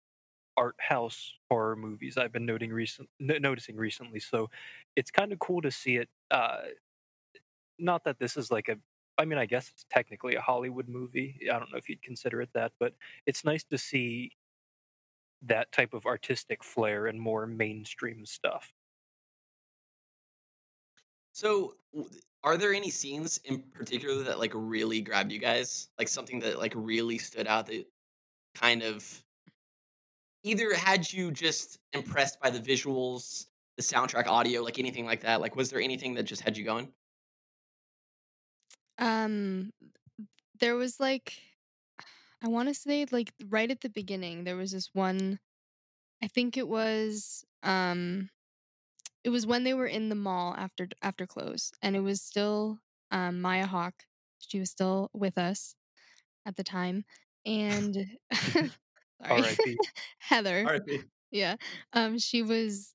[0.57, 4.21] art house horror movies I've been noting recent no- noticing recently.
[4.21, 4.51] So
[4.97, 6.11] it's kind of cool to see it.
[6.31, 6.65] Uh,
[7.79, 8.79] not that this is like a,
[9.19, 11.49] I mean, I guess it's technically a Hollywood movie.
[11.53, 12.95] I don't know if you'd consider it that, but
[13.27, 14.33] it's nice to see
[15.43, 18.75] that type of artistic flair and more mainstream stuff.
[21.37, 21.77] So,
[22.45, 25.91] are there any scenes in particular that, like, really grabbed you guys?
[25.99, 27.85] Like, something that, like, really stood out that
[28.55, 29.23] kind of
[30.45, 35.43] either had you just impressed by the visuals, the soundtrack, audio, like, anything like that?
[35.43, 36.95] Like, was there anything that just had you going?
[38.99, 39.73] Um,
[40.61, 41.41] there was like,
[42.43, 45.39] I want to say like right at the beginning, there was this one,
[46.23, 48.31] I think it was, um,
[49.27, 52.79] it was when they were in the mall after after close, and it was still
[53.11, 54.05] um, Maya Hawke.
[54.39, 55.75] She was still with us
[56.47, 57.05] at the time,
[57.45, 58.07] and
[59.27, 59.57] sorry.
[60.21, 60.65] Heather.
[60.65, 61.03] RIP.
[61.33, 61.57] Yeah,
[61.93, 62.95] um, she was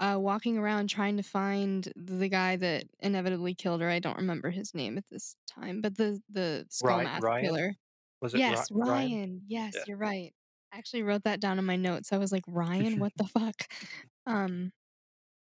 [0.00, 3.90] uh, walking around trying to find the guy that inevitably killed her.
[3.90, 7.44] I don't remember his name at this time, but the the skull mask Ryan?
[7.44, 7.74] killer.
[8.22, 9.10] Was it Yes, Ryan?
[9.10, 9.42] Ryan.
[9.46, 9.84] Yes, Yeah.
[9.88, 10.32] you're right.
[10.72, 12.14] I actually wrote that down in my notes.
[12.14, 13.68] I was like, Ryan, what the fuck?
[14.26, 14.72] Um,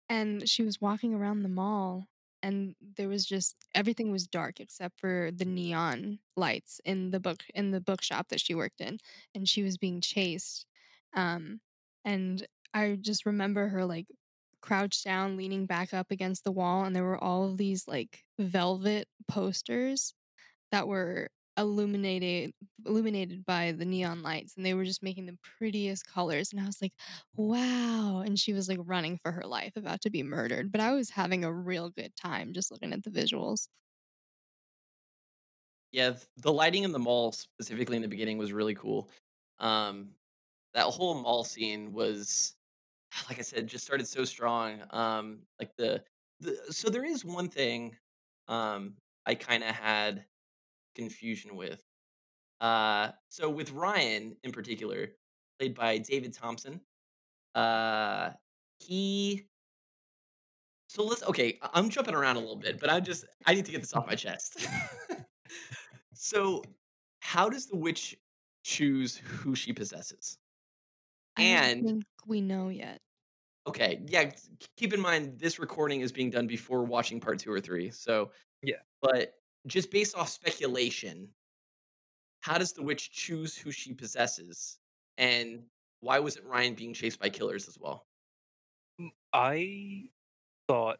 [0.09, 2.07] and she was walking around the mall,
[2.43, 7.43] and there was just everything was dark except for the neon lights in the book
[7.55, 8.99] in the bookshop that she worked in,
[9.35, 10.67] and she was being chased.
[11.17, 11.61] Um,
[12.05, 14.07] and I just remember her like
[14.61, 18.25] crouched down, leaning back up against the wall, and there were all of these like
[18.39, 20.15] velvet posters
[20.73, 22.53] that were illuminated
[22.87, 26.67] illuminated by the neon lights and they were just making the prettiest colors and I
[26.67, 26.93] was like
[27.37, 30.93] wow and she was like running for her life about to be murdered but I
[30.93, 33.69] was having a real good time just looking at the visuals
[35.93, 39.11] Yeah, the lighting in the mall, specifically in the beginning, was really cool.
[39.59, 40.15] Um,
[40.75, 42.57] that whole mall scene was,
[43.29, 44.85] like I said, just started so strong.
[44.91, 46.05] Um, like the
[46.41, 47.97] the so there is one thing
[48.49, 50.27] um I kind of had
[50.95, 51.83] confusion with.
[52.61, 55.17] Uh, so with Ryan in particular,
[55.59, 56.83] played by David Thompson,
[57.55, 58.33] uh,
[58.81, 59.49] he.
[60.89, 61.59] So let's okay.
[61.63, 64.07] I'm jumping around a little bit, but I just I need to get this off
[64.07, 64.67] my chest.
[66.15, 66.63] so,
[67.21, 68.17] how does the witch
[68.63, 70.39] choose who she possesses?
[71.37, 73.01] I don't And think we know yet
[73.67, 74.31] okay, yeah,
[74.77, 77.91] keep in mind this recording is being done before watching part two or three.
[77.91, 78.31] So,
[78.63, 78.83] Yeah.
[79.01, 79.35] but
[79.67, 81.29] just based off speculation,
[82.41, 84.79] how does the witch choose who she possesses?
[85.17, 85.63] And
[86.01, 88.07] why wasn't Ryan being chased by killers as well?
[89.01, 90.05] Mm, I
[90.69, 90.99] thought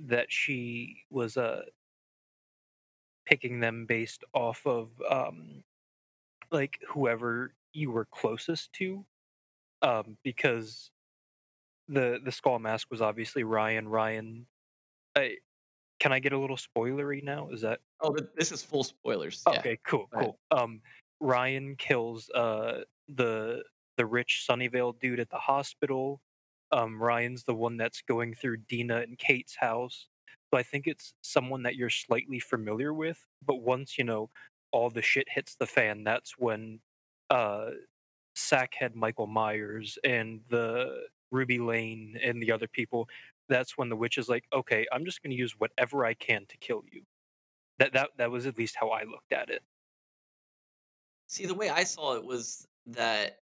[0.00, 1.62] that she was uh
[3.26, 5.62] picking them based off of um
[6.50, 9.04] like whoever you were closest to
[9.82, 10.90] um because
[11.88, 14.46] the the skull mask was obviously Ryan Ryan
[15.16, 15.36] I
[16.00, 19.42] can I get a little spoilery now is that Oh, this is full spoilers.
[19.46, 19.58] Yeah.
[19.60, 20.38] Okay, cool, cool.
[20.50, 20.80] Um,
[21.20, 23.62] Ryan kills uh the
[23.96, 26.20] the rich Sunnyvale dude at the hospital.
[26.72, 30.08] Um, Ryan's the one that's going through Dina and Kate's house.
[30.52, 33.24] So I think it's someone that you're slightly familiar with.
[33.44, 34.30] But once you know
[34.72, 36.80] all the shit hits the fan, that's when
[37.30, 37.70] uh
[38.36, 43.08] Sackhead Michael Myers and the Ruby Lane and the other people.
[43.48, 46.46] That's when the witch is like, okay, I'm just going to use whatever I can
[46.48, 47.02] to kill you
[47.78, 49.62] that that that was at least how I looked at it.
[51.26, 53.38] See, the way I saw it was that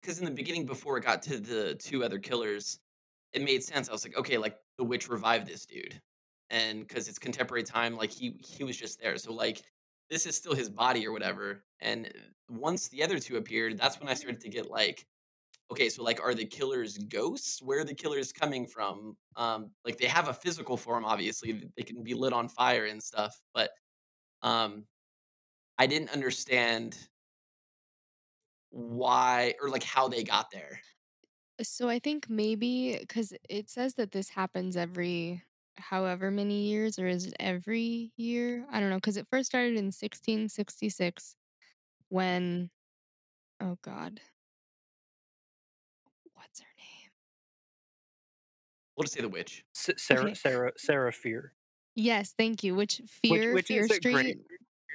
[0.00, 2.78] because in the beginning, before it got to the two other killers,
[3.32, 3.88] it made sense.
[3.88, 6.00] I was like, okay, like the witch revived this dude,
[6.50, 9.16] and because it's contemporary time, like he he was just there.
[9.16, 9.62] So like
[10.10, 11.64] this is still his body or whatever.
[11.80, 12.12] And
[12.50, 15.06] once the other two appeared, that's when I started to get like,
[15.70, 17.62] okay, so like, are the killers ghosts?
[17.62, 19.16] Where are the killers coming from?
[19.36, 23.02] Um, like they have a physical form, obviously, they can be lit on fire and
[23.02, 23.70] stuff, but
[24.42, 24.84] um,
[25.78, 26.96] I didn't understand
[28.70, 30.80] why or like how they got there.
[31.62, 35.42] So I think maybe because it says that this happens every
[35.78, 38.66] however many years, or is it every year?
[38.70, 38.96] I don't know.
[38.96, 41.36] Because it first started in 1666
[42.08, 42.70] when,
[43.60, 44.20] oh God,
[46.34, 47.10] what's her name?
[48.96, 49.64] We'll just say the witch.
[49.74, 50.34] S- Sarah Okay.
[50.34, 51.54] Sarah Sarah Fear,
[51.96, 52.74] Yes, thank you.
[52.74, 54.14] Which which Fear, which Fear is a Street?
[54.14, 54.38] great.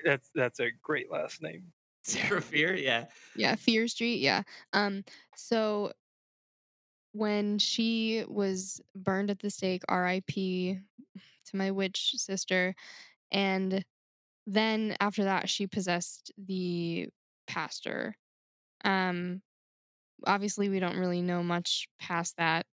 [0.06, 1.72] That's that's a great last name.
[2.04, 3.06] Sarah Fear, yeah.
[3.36, 4.20] Yeah, Fear Street.
[4.22, 4.44] Yeah.
[4.74, 5.04] Um.
[5.36, 5.92] So
[7.12, 10.80] when she was burned at the stake, R.I.P.
[11.46, 12.76] to my witch sister,
[13.32, 13.84] and
[14.48, 17.10] then after that she possessed the
[17.48, 18.16] pastor.
[18.84, 19.42] Um.
[20.26, 22.66] Obviously, we don't really know much past that.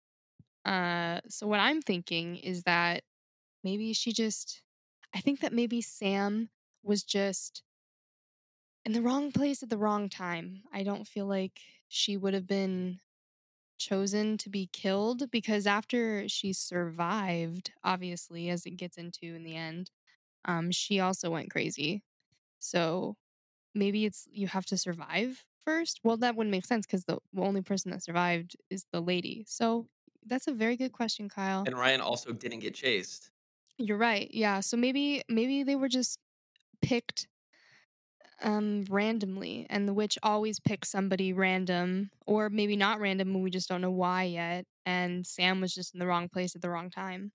[0.66, 1.22] Uh.
[1.30, 3.04] So what I'm thinking is that
[3.64, 4.64] maybe she just.
[5.16, 6.50] I think that maybe Sam
[6.84, 7.64] was just
[8.86, 10.62] in the wrong place at the wrong time.
[10.72, 13.00] I don't feel like she would have been
[13.80, 19.56] chosen to be killed because after she survived, obviously, as it gets into in the
[19.56, 19.92] end,
[20.46, 22.04] um, she also went crazy.
[22.60, 23.18] So
[23.76, 26.02] maybe it's you have to survive first.
[26.04, 29.46] Well, that wouldn't make sense because the only person that survived is the lady.
[29.48, 29.88] So
[30.26, 31.64] that's a very good question, Kyle.
[31.66, 33.32] And Ryan also didn't get chased.
[33.78, 34.30] You're right.
[34.32, 34.62] Yeah.
[34.62, 36.20] So maybe maybe they were just
[36.82, 37.28] picked
[38.42, 43.50] um randomly and the witch always picks somebody random or maybe not random and we
[43.50, 46.70] just don't know why yet and Sam was just in the wrong place at the
[46.70, 47.32] wrong time.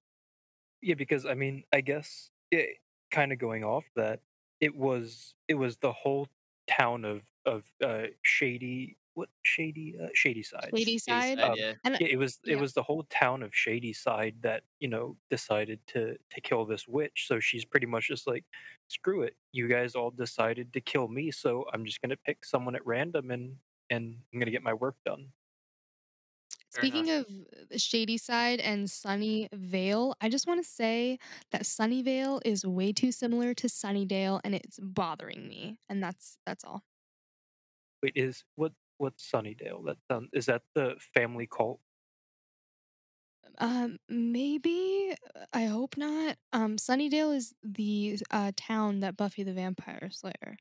[0.83, 2.79] Yeah, because I mean, I guess it,
[3.11, 4.21] kind of going off that,
[4.61, 6.29] it was it was the whole
[6.69, 10.71] town of of uh, Shady what Shady uh, Shady Side.
[10.77, 11.41] Shady side.
[11.41, 11.73] Um, yeah.
[11.85, 12.61] And Yeah, it was it yeah.
[12.61, 16.87] was the whole town of Shady Side that you know decided to to kill this
[16.89, 17.27] witch.
[17.27, 18.45] So she's pretty much just like,
[18.89, 22.75] screw it, you guys all decided to kill me, so I'm just gonna pick someone
[22.75, 23.57] at random and
[23.91, 25.27] and I'm gonna get my work done.
[26.73, 27.27] Speaking of
[27.77, 31.19] Shady Side and Sunnyvale, I just want to say
[31.51, 35.79] that Sunnyvale is way too similar to Sunnydale, and it's bothering me.
[35.89, 36.85] And that's that's all.
[38.05, 39.85] Wait, is what what's Sunnydale?
[39.87, 41.81] That um, is that the family cult?
[43.59, 46.37] Um, maybe uh, I hope not.
[46.53, 50.57] Um, Sunnydale is the uh town that Buffy the Vampire Slayer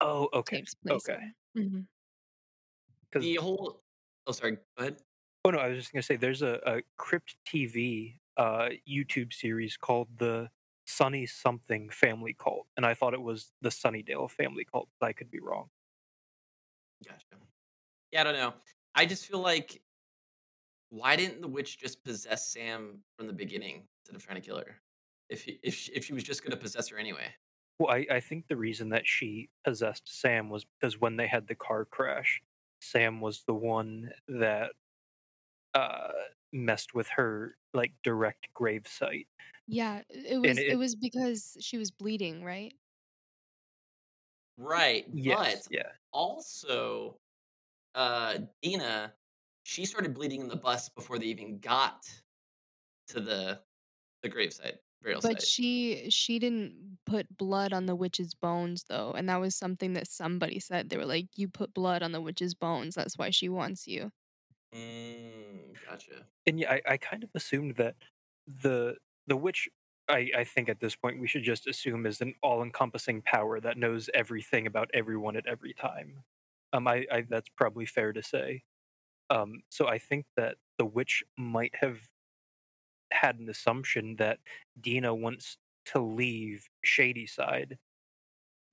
[0.00, 1.18] Oh, okay, takes place okay.
[1.56, 1.88] Mhm.
[3.10, 3.82] Because The whole.
[4.26, 4.56] Oh, sorry.
[4.56, 5.02] Go ahead.
[5.44, 9.76] oh no, I was just gonna say there's a, a Crypt TV uh YouTube series
[9.76, 10.50] called the
[10.86, 15.12] Sunny Something Family Cult, and I thought it was the Sunnydale Family Cult, but I
[15.12, 15.70] could be wrong.
[17.04, 17.38] Gotcha.
[18.12, 18.54] Yeah, I don't know.
[18.94, 19.82] I just feel like
[20.90, 24.58] why didn't the witch just possess Sam from the beginning instead of trying to kill
[24.58, 24.76] her?
[25.28, 27.34] If he, if she, if she was just going to possess her anyway.
[27.78, 31.46] Well, I, I think the reason that she possessed Sam was because when they had
[31.46, 32.42] the car crash,
[32.80, 34.72] Sam was the one that
[35.74, 36.08] uh,
[36.52, 39.28] messed with her like direct grave site.
[39.66, 42.74] Yeah, it was it, it- was because she was bleeding, right?
[44.56, 47.20] Right, Yes, but yeah, also
[47.98, 49.14] uh Deena,
[49.64, 52.06] she started bleeding in the bus before they even got
[53.08, 53.62] to the
[54.22, 55.42] the gravesite burial But site.
[55.42, 60.08] she she didn't put blood on the witch's bones though, and that was something that
[60.08, 60.88] somebody said.
[60.90, 62.94] They were like, "You put blood on the witch's bones.
[62.94, 64.10] That's why she wants you."
[64.74, 66.28] Mm, gotcha.
[66.46, 67.96] and yeah, I, I kind of assumed that
[68.46, 69.68] the the witch.
[70.10, 73.76] I, I think at this point we should just assume is an all-encompassing power that
[73.76, 76.24] knows everything about everyone at every time.
[76.72, 78.62] Um, I, I that's probably fair to say.
[79.30, 81.98] Um, so I think that the witch might have
[83.10, 84.38] had an assumption that
[84.80, 87.78] Deena wants to leave Shady Side,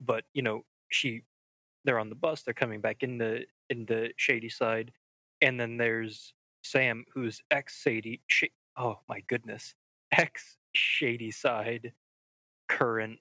[0.00, 1.22] but you know she
[1.84, 4.92] they're on the bus, they're coming back in the in the Shady Side,
[5.40, 8.20] and then there's Sam who's ex Sadie.
[8.26, 8.44] Sh-
[8.76, 9.74] oh my goodness,
[10.12, 11.92] ex Shady Side,
[12.68, 13.18] current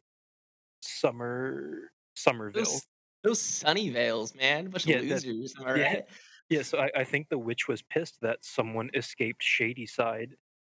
[0.81, 2.81] Summer Somerville.
[3.25, 4.69] Those sunny veils, man.
[4.69, 5.83] Bunch Yeah, of that- losers, I yeah.
[5.83, 6.05] right?
[6.49, 10.35] Yeah, so I, I think the witch was pissed that someone escaped Shady Side,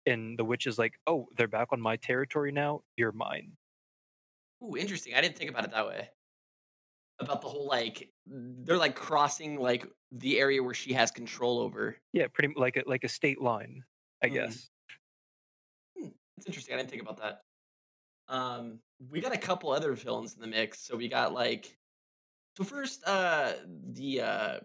[0.06, 2.82] and the witch is like, "Oh, they're back on my territory now.
[2.96, 3.56] You're mine."
[4.62, 5.14] Ooh, interesting.
[5.14, 6.08] I didn't think about it that way.
[7.18, 11.96] About the whole like they're like crossing like the area where she has control over.
[12.12, 13.82] Yeah, pretty like a like a state line,
[14.22, 14.32] I Mm.
[14.34, 14.70] guess.
[15.96, 16.74] It's interesting.
[16.74, 17.40] I didn't think about that.
[18.28, 18.78] Um,
[19.10, 20.80] we got a couple other villains in the mix.
[20.86, 21.76] So we got like
[22.56, 23.52] so first uh
[23.92, 24.58] the uh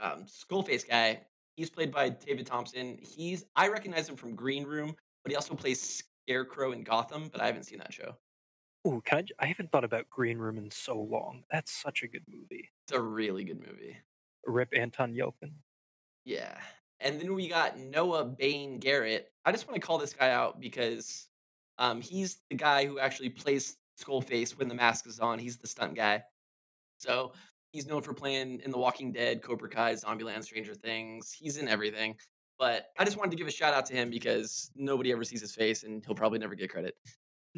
[0.00, 1.20] um Skullface guy.
[1.56, 2.98] He's played by David Thompson.
[3.02, 4.94] He's I recognize him from Green Room,
[5.24, 8.14] but he also plays Scarecrow in Gotham, but I haven't seen that show.
[8.86, 9.44] Ooh, can I?
[9.44, 11.42] I haven't thought about Green Room in so long.
[11.50, 12.70] That's such a good movie.
[12.86, 13.96] It's a really good movie.
[14.46, 15.52] Rip Anton Yelchin.
[16.24, 16.54] Yeah.
[17.00, 19.30] And then we got Noah Bain Garrett.
[19.44, 21.28] I just want to call this guy out because
[21.78, 25.38] um, he's the guy who actually plays Skullface when the mask is on.
[25.38, 26.24] He's the stunt guy.
[26.98, 27.32] So
[27.72, 31.32] he's known for playing in The Walking Dead, Cobra Kai, Zombieland, Stranger Things.
[31.32, 32.16] He's in everything.
[32.58, 35.40] But I just wanted to give a shout out to him because nobody ever sees
[35.40, 36.96] his face and he'll probably never get credit.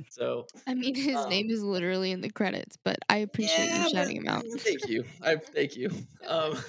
[0.09, 3.71] So I mean, his Um, name is literally in the credits, but I appreciate Yeah,
[3.71, 4.45] you shouting him out.
[4.65, 5.05] Thank you.
[5.23, 5.91] I thank you.
[6.27, 6.63] Um,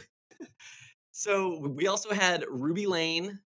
[1.12, 3.40] so we also had Ruby Lane,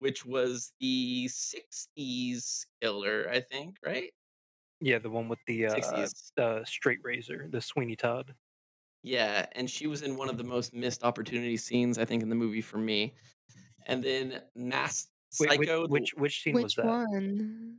[0.00, 4.12] which was the '60s killer, I think, right?
[4.84, 6.06] Yeah, the one with the uh,
[6.38, 8.34] uh, straight razor, the Sweeney Todd.
[9.02, 12.28] Yeah, and she was in one of the most missed opportunity scenes, I think, in
[12.28, 13.14] the movie for me.
[13.86, 15.84] And then Mass Psycho.
[15.84, 16.84] the- which which scene was that?
[16.84, 17.78] one?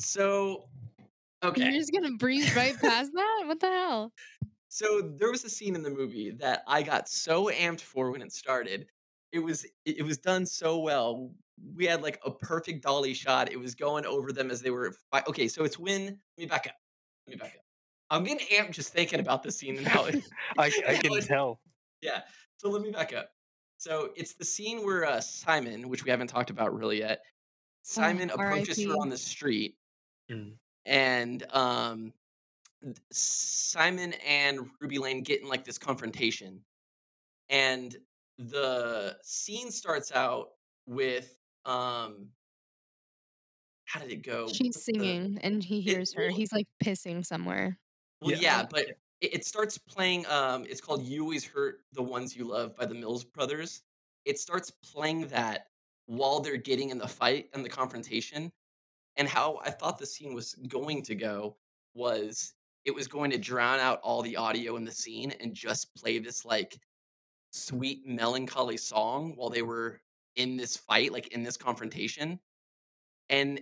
[0.00, 0.68] so
[1.44, 1.62] okay.
[1.62, 3.42] You're just gonna breeze right past that?
[3.46, 4.12] What the hell?
[4.68, 8.20] So there was a scene in the movie that I got so amped for when
[8.20, 8.88] it started.
[9.30, 11.30] It was it it was done so well.
[11.76, 13.50] We had like a perfect dolly shot.
[13.52, 14.94] It was going over them as they were.
[15.10, 16.04] Fi- okay, so it's when.
[16.04, 16.74] Let me back up.
[17.26, 17.62] Let me back up.
[18.10, 20.22] I'm getting amped just thinking about this scene and how it.
[20.58, 21.60] I, I can it- tell.
[22.00, 22.22] yeah.
[22.58, 23.30] So let me back up.
[23.78, 27.22] So it's the scene where uh, Simon, which we haven't talked about really yet,
[27.82, 29.76] Simon approaches her on the street,
[30.30, 30.52] Mm.
[30.86, 32.12] and um,
[33.10, 36.60] Simon and Ruby Lane get in like this confrontation,
[37.50, 37.96] and
[38.38, 40.50] the scene starts out
[40.86, 42.28] with um,
[43.84, 44.48] how did it go?
[44.48, 46.28] She's With the- singing and he hears her.
[46.30, 47.78] He's like pissing somewhere.
[48.20, 48.88] Well, Yeah, yeah, but
[49.20, 50.26] it, it starts playing.
[50.26, 53.82] Um, it's called "You Always Hurt the Ones You Love" by the Mills Brothers.
[54.24, 55.66] It starts playing that
[56.06, 58.50] while they're getting in the fight and the confrontation.
[59.16, 61.56] And how I thought the scene was going to go
[61.94, 62.54] was
[62.86, 66.18] it was going to drown out all the audio in the scene and just play
[66.18, 66.78] this like
[67.52, 70.00] sweet melancholy song while they were
[70.36, 72.38] in this fight, like in this confrontation.
[73.28, 73.60] And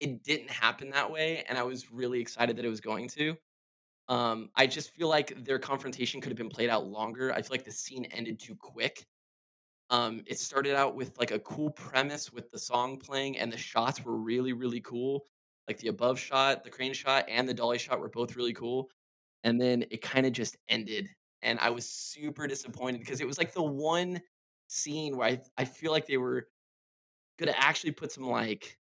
[0.00, 1.44] it didn't happen that way.
[1.48, 3.36] And I was really excited that it was going to.
[4.08, 7.32] Um, I just feel like their confrontation could have been played out longer.
[7.32, 9.06] I feel like the scene ended too quick.
[9.90, 13.58] Um, it started out with like a cool premise with the song playing, and the
[13.58, 15.26] shots were really, really cool.
[15.68, 18.90] Like the above shot, the crane shot, and the dolly shot were both really cool.
[19.44, 21.08] And then it kind of just ended,
[21.42, 24.20] and I was super disappointed because it was like the one
[24.72, 26.48] scene where I, I feel like they were
[27.38, 28.78] gonna actually put some like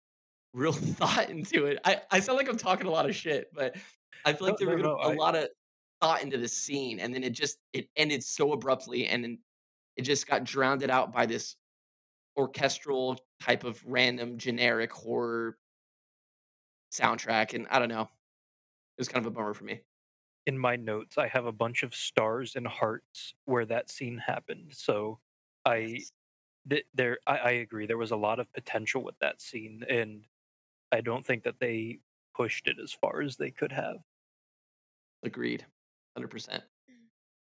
[0.53, 1.79] real thought into it.
[1.86, 3.77] I, I sound like I'm talking a lot of shit, but
[4.25, 4.97] I feel like No, they were no, gonna no.
[5.01, 5.49] put I a lot of
[6.01, 9.39] thought into the scene, and then it just it ended so abruptly, and then
[9.97, 11.57] it just got drowned out by this
[12.38, 15.57] orchestral type of random generic horror
[16.91, 18.01] soundtrack, and I don't know.
[18.01, 18.09] It
[19.01, 19.81] was kind of a bummer for me.
[20.45, 24.73] in my notes, I have a bunch of stars and hearts where that scene happened.
[24.75, 25.19] So
[25.66, 26.07] I
[26.70, 27.86] th- there I, I agree.
[27.88, 30.28] There was a lot of potential with that scene, and
[30.91, 31.99] I don't think that they
[32.36, 33.97] pushed it as far as they could have.
[35.24, 35.63] Agreed.
[35.63, 36.63] 100%.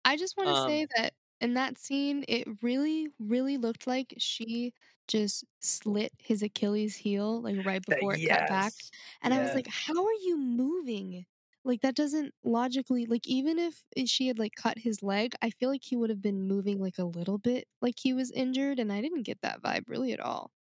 [0.06, 4.14] I just want to Um, say that in that scene, it really, really looked like
[4.18, 4.74] she
[5.08, 8.74] just slit his Achilles heel, like right That before it cut back.
[8.74, 11.26] yes, And I was like, how are you moving?
[11.66, 15.70] Like, that doesn't logically, like, even if she had like cut his leg, I feel
[15.70, 18.80] like he would have been moving like a little bit like he was injured.
[18.80, 20.52] And I didn't get that vibe really at all.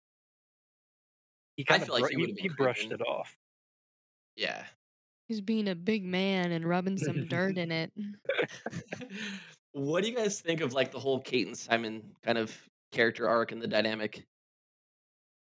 [1.56, 3.36] He I kind of feel like he he, he brushed it off.
[4.36, 4.64] yeah.
[5.28, 7.92] He's being a big man and rubbing some dirt in it.
[9.72, 12.56] what do you guys think of like the whole Kate and Simon kind of
[12.92, 14.26] character arc and the dynamic?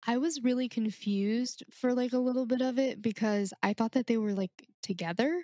[0.06, 4.08] I was really confused for like a little bit of it because I thought that
[4.08, 4.52] they were like
[4.82, 5.44] together.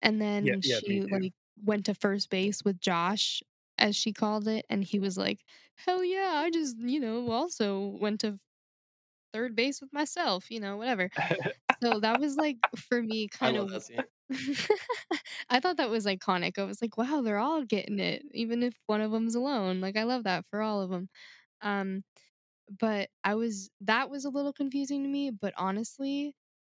[0.00, 3.42] And then yeah, me she like went to first base with Josh,
[3.78, 5.44] as she called it, and he was like,
[5.76, 8.38] "Hell yeah, I just, you know, also went to
[9.34, 11.10] third base with myself, you know, whatever."
[11.82, 13.70] So that was like for me kind of.
[15.50, 16.58] I thought that was iconic.
[16.58, 19.96] I was like, "Wow, they're all getting it, even if one of them's alone." Like
[19.96, 21.08] I love that for all of them.
[21.62, 22.04] Um
[22.80, 26.34] but I was that was a little confusing to me, but honestly,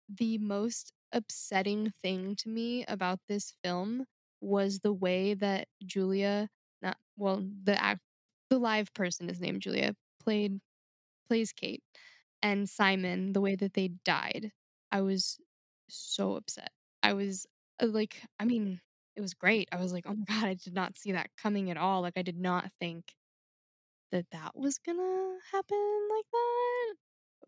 [0.09, 4.07] the most upsetting thing to me about this film
[4.41, 6.49] was the way that Julia,
[6.83, 8.01] not well, the act,
[8.51, 10.61] the live person is named Julia, played
[11.29, 11.83] plays Kate,
[12.43, 14.53] and Simon, the way that they died.
[14.93, 15.39] I was
[15.89, 16.71] so upset.
[17.03, 17.47] I was
[17.83, 18.81] uh, like, I mean,
[19.17, 19.69] it was great.
[19.73, 22.03] I was like, oh my god, I did not see that coming at all.
[22.03, 23.15] Like, I did not think
[24.13, 26.95] that that was gonna happen like that.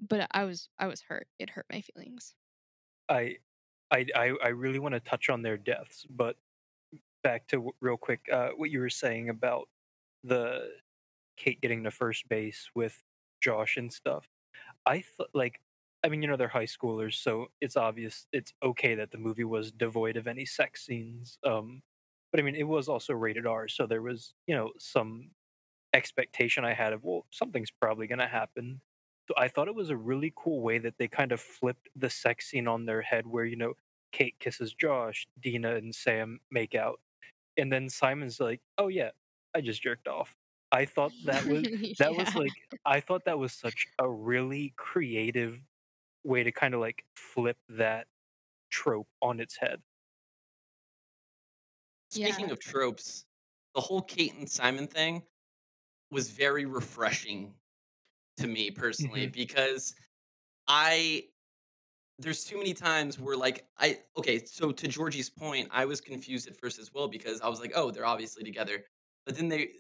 [0.01, 1.27] But I was I was hurt.
[1.39, 2.35] It hurt my feelings.
[3.09, 3.37] I,
[3.91, 6.37] I, I, I really want to touch on their deaths, but
[7.23, 9.69] back to real quick uh, what you were saying about
[10.25, 10.71] the
[11.37, 13.03] Kate getting to first base with
[13.41, 14.29] Josh and stuff.
[14.87, 15.61] I thought like
[16.05, 19.45] I mean, you know, they're high schoolers, so it's obvious it's okay that the movie
[19.45, 21.39] was devoid of any sex scenes.
[21.45, 21.83] Um,
[22.31, 25.31] but I mean, it was also rated R, so there was, you know, some
[25.95, 28.81] expectation I had of, well, something's probably going to happen.
[29.29, 32.11] So I thought it was a really cool way that they kind of flipped the
[32.11, 33.75] sex scene on their head, where you know,
[34.13, 37.01] Kate kisses Josh, Deena and Sam make out,
[37.57, 39.13] and then Simon's like, "Oh yeah,
[39.55, 40.37] I just jerked off."
[40.73, 41.69] I thought that was
[41.99, 42.57] that was like
[42.87, 45.61] I thought that was such a really creative
[46.25, 48.09] way to kind of like flip that
[48.71, 49.83] trope on its head.
[52.11, 52.51] Speaking Yeah.
[52.51, 53.25] of tropes,
[53.75, 55.27] the whole Kate and Simon thing
[56.11, 57.58] was very refreshing
[58.39, 59.33] to me personally Mhm.
[59.33, 59.95] because
[60.69, 61.31] I
[62.19, 66.49] there's too many times where like I okay, so to Georgie's point, I was confused
[66.49, 68.85] at first as well because I was like, oh, they're obviously together.
[69.27, 69.73] But then they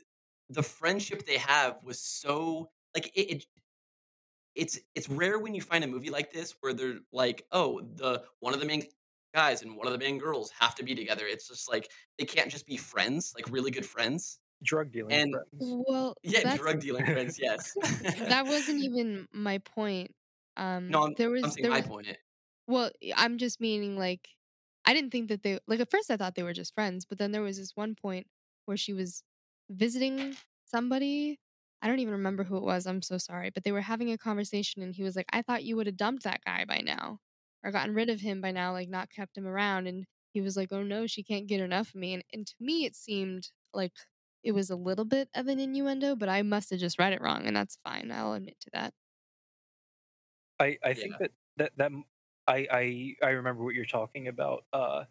[0.51, 3.47] the friendship they have was so like it, it
[4.55, 8.25] it's it's rare when you find a movie like this where they're like, oh, the
[8.41, 8.85] one of the main
[9.35, 11.27] guys and one of the main girls have to be together.
[11.27, 14.41] It's just like they can't just be friends, like really good friends.
[14.63, 15.77] Drug dealing And friends.
[15.87, 17.75] Well, yeah, drug dealing friends, yes.
[18.29, 20.15] that wasn't even my point.
[20.57, 22.09] Um, no, I'm there I'm was saying there my was point.
[22.09, 22.19] It
[22.69, 24.31] well, I'm just meaning like
[24.87, 27.19] I didn't think that they like at first I thought they were just friends, but
[27.19, 28.29] then there was this one point
[28.67, 29.23] where she was
[29.71, 31.41] visiting somebody.
[31.83, 32.87] I don't even remember who it was.
[32.87, 35.65] I'm so sorry, but they were having a conversation and he was like, "I thought
[35.65, 37.21] you would have dumped that guy by now
[37.65, 40.41] or gotten rid of him by now, like not kept him around." And he he
[40.43, 42.97] was like, "Oh no, she can't get enough of me," and and to me it
[42.97, 43.93] seemed like
[44.49, 47.22] it was a little bit of an innuendo, but I must have just read it
[47.22, 48.12] wrong, and that's fine.
[48.12, 48.94] I'll admit to that.
[50.59, 51.18] I I think Yeah.
[51.18, 51.92] that that that
[52.46, 54.64] I I I remember what you're talking about.
[54.72, 55.05] Uh,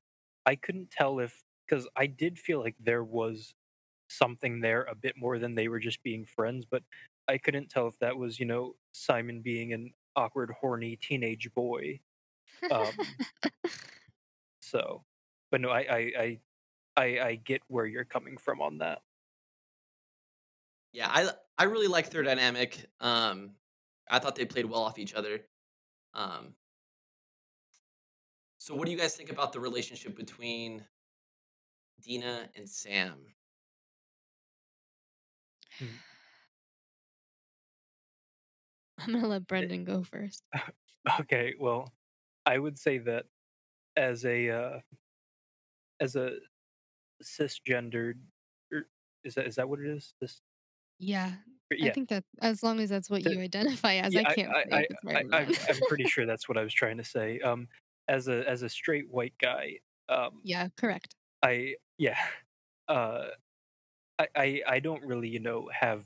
[0.45, 3.55] I couldn't tell if because I did feel like there was
[4.09, 6.83] something there a bit more than they were just being friends, but
[7.27, 12.01] I couldn't tell if that was you know Simon being an awkward, horny teenage boy.
[12.71, 13.19] Um,
[14.61, 15.05] so,
[15.51, 16.39] but no, I I I
[16.97, 19.03] I, I get where you're coming from on that.
[20.91, 22.85] Yeah, I I really like their dynamic.
[22.99, 23.51] Um,
[24.09, 25.41] I thought they played well off each other.
[26.13, 26.55] Um,
[28.57, 30.83] so what do you guys think about the relationship between
[32.01, 33.35] Deena and Sam?
[35.79, 35.88] Mm.
[38.99, 40.43] I'm gonna let Brendan go first.
[41.21, 41.93] Okay, well,
[42.45, 43.27] I would say that
[43.95, 44.79] as a uh,
[45.99, 46.31] as a
[47.23, 48.15] cisgendered,
[48.73, 48.88] er,
[49.23, 50.13] is that is that what it is?
[50.21, 50.41] This,
[51.00, 51.34] Yeah,
[51.82, 54.22] I think that as long as that's what si- you identify as, yeah.
[54.22, 55.38] I I can't I I, if it's right I.
[55.39, 57.39] I'm, I'm pretty sure that's what I was trying to say.
[57.41, 57.70] Um,
[58.08, 59.80] as a as a straight white guy,
[60.10, 61.16] um, yeah, correct.
[61.43, 62.18] I yeah,
[62.88, 63.30] uh,
[64.20, 66.06] I, I I don't really you know have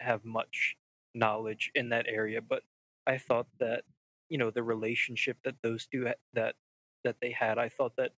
[0.00, 0.76] have much
[1.14, 2.64] knowledge in that area, but
[3.06, 3.84] I thought that
[4.30, 6.56] you know the relationship that those two ha- that
[7.04, 8.12] that they had, I thought that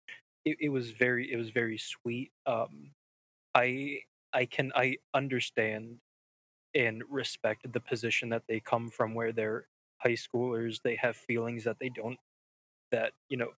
[0.45, 2.33] it, it was very it was very sweet.
[2.47, 2.93] Um,
[3.55, 4.01] I
[4.35, 5.99] I can I understand
[6.75, 9.69] and respect the position that they come from, where they're
[9.99, 12.19] high schoolers, they have feelings that they don't
[12.93, 13.53] that you know.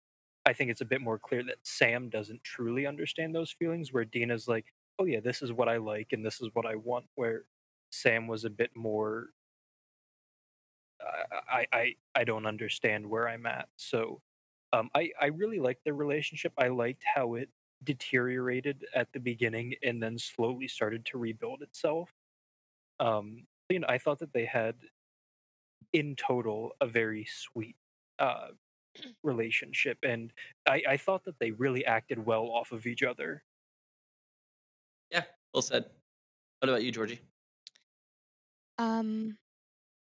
[0.45, 4.05] I think it's a bit more clear that Sam doesn't truly understand those feelings, where
[4.05, 7.07] Deena's like, "Oh yeah, this is what I like and this is what I want,"
[7.15, 7.45] where
[7.91, 9.29] Sam was a bit more
[11.01, 13.69] I I I don't understand where I'm at.
[13.75, 14.21] So
[14.73, 16.53] um I I really liked their relationship.
[16.57, 17.49] I liked how it
[17.83, 22.11] deteriorated at the beginning and then slowly started to rebuild itself.
[22.99, 24.75] Um you know, I thought that they had
[25.93, 27.75] in total a very sweet
[28.19, 28.49] uh
[29.23, 30.33] relationship and
[30.67, 33.43] I I thought that they really acted well off of each other.
[35.11, 35.89] Yeah, well said.
[36.59, 37.21] What about you, Georgie?
[38.77, 39.37] Um,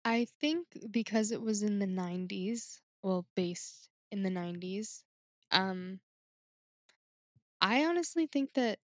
[0.04, 5.04] I think because it was in the 90s, well, based in the 90s,
[5.50, 6.00] um,
[7.64, 8.78] I honestly think that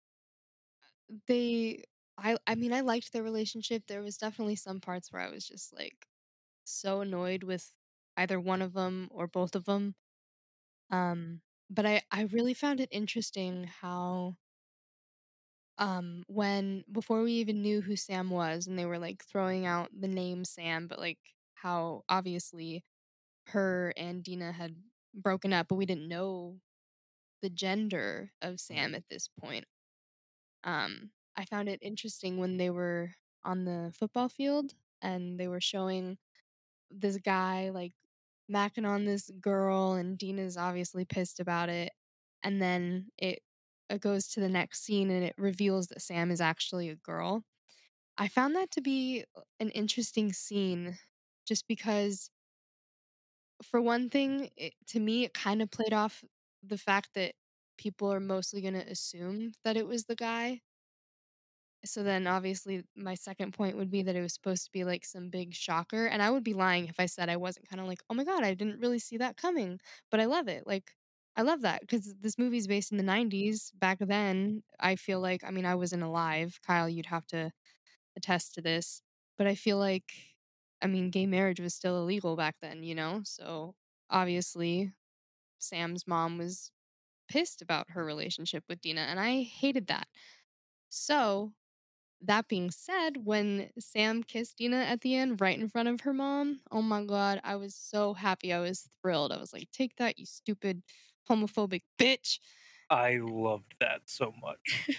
[1.26, 1.85] they
[2.18, 3.85] I I mean, I liked their relationship.
[3.87, 6.07] There was definitely some parts where I was just like
[6.64, 7.72] so annoyed with
[8.16, 9.95] either one of them or both of them.
[10.91, 14.37] Um, but I I really found it interesting how
[15.78, 19.89] um when before we even knew who Sam was and they were like throwing out
[19.99, 21.18] the name Sam, but like
[21.55, 22.85] how obviously
[23.49, 24.76] her and Deena had
[25.14, 26.57] broken up, but we didn't know
[27.43, 29.64] the gender of Sam at this point.
[30.64, 33.12] Um, I found it interesting when they were
[33.45, 36.18] on the football field and they were showing
[36.91, 37.93] this guy like
[38.51, 41.93] macking on this girl, and Deena's obviously pissed about it.
[42.43, 43.41] And then it
[43.88, 47.45] it goes to the next scene and it reveals that Sam is actually a girl.
[48.18, 49.24] I found that to be
[49.59, 50.99] an interesting scene
[51.47, 52.30] just because
[53.62, 56.24] for one thing, it, to me, it kind of played off
[56.63, 57.33] the fact that
[57.79, 60.61] people are mostly going to assume that it was the guy.
[61.85, 65.05] So then, obviously, my second point would be that it was supposed to be like
[65.05, 66.07] some big shocker.
[66.07, 68.25] And I would be lying if I said I wasn't kind of like, oh my
[68.25, 69.81] God, I didn't really see that coming.
[70.11, 70.67] But I love it.
[70.67, 70.93] Like,
[71.37, 73.71] I love that because this movie's based in the 90s.
[73.75, 76.59] Back then, I feel like, I mean, I wasn't alive.
[76.67, 77.51] Kyle, you'd have to
[78.17, 79.01] attest to this.
[79.39, 80.13] But I feel like,
[80.83, 83.23] I mean, gay marriage was still illegal back then, you know?
[83.25, 83.75] So
[84.11, 84.93] obviously,
[85.63, 86.71] Sam's mom was
[87.29, 90.09] pissed about her relationship with Deena, and I hated that.
[90.89, 91.53] So,
[92.23, 96.13] that being said, when Sam kissed Deena at the end, right in front of her
[96.13, 98.53] mom, oh my God, I was so happy.
[98.53, 99.33] I was thrilled.
[99.33, 100.83] I was like, take that, you stupid
[101.29, 102.39] homophobic bitch.
[102.91, 104.91] I loved that so much.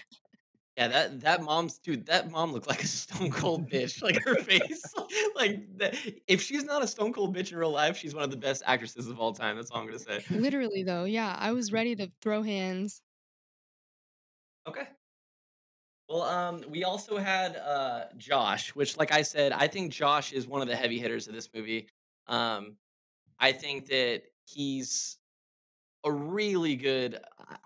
[0.77, 4.01] Yeah, that that mom's dude, that mom looked like a stone cold bitch.
[4.01, 4.81] Like her face,
[5.35, 5.95] like that,
[6.27, 8.63] if she's not a stone cold bitch in real life, she's one of the best
[8.65, 9.57] actresses of all time.
[9.57, 10.23] That's all I'm gonna say.
[10.29, 13.01] Literally, though, yeah, I was ready to throw hands.
[14.67, 14.87] Okay.
[16.07, 20.47] Well, um, we also had uh Josh, which, like I said, I think Josh is
[20.47, 21.89] one of the heavy hitters of this movie.
[22.27, 22.77] Um,
[23.39, 25.17] I think that he's
[26.03, 27.19] a really good.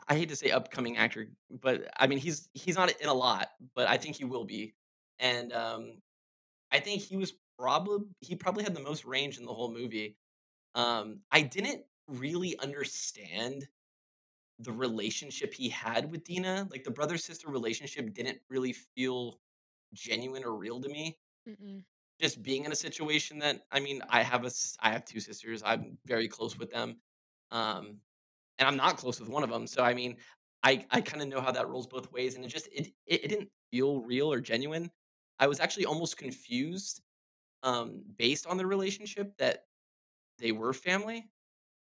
[0.07, 1.27] I hate to say upcoming actor,
[1.61, 4.73] but I mean he's he's not in a lot, but I think he will be.
[5.19, 6.01] And um,
[6.71, 10.17] I think he was probably he probably had the most range in the whole movie.
[10.75, 13.67] Um, I didn't really understand
[14.59, 16.67] the relationship he had with Deena.
[16.71, 19.39] Like the brother sister relationship didn't really feel
[19.93, 21.17] genuine or real to me.
[21.47, 21.83] Mm-mm.
[22.21, 25.61] Just being in a situation that I mean, I have a I have two sisters.
[25.65, 26.97] I'm very close with them.
[27.51, 27.99] Um
[28.59, 29.67] and I'm not close with one of them.
[29.67, 30.17] So I mean,
[30.63, 33.25] I I kind of know how that rolls both ways and it just it, it
[33.25, 34.91] it didn't feel real or genuine.
[35.39, 37.01] I was actually almost confused
[37.63, 39.65] um based on the relationship that
[40.39, 41.29] they were family.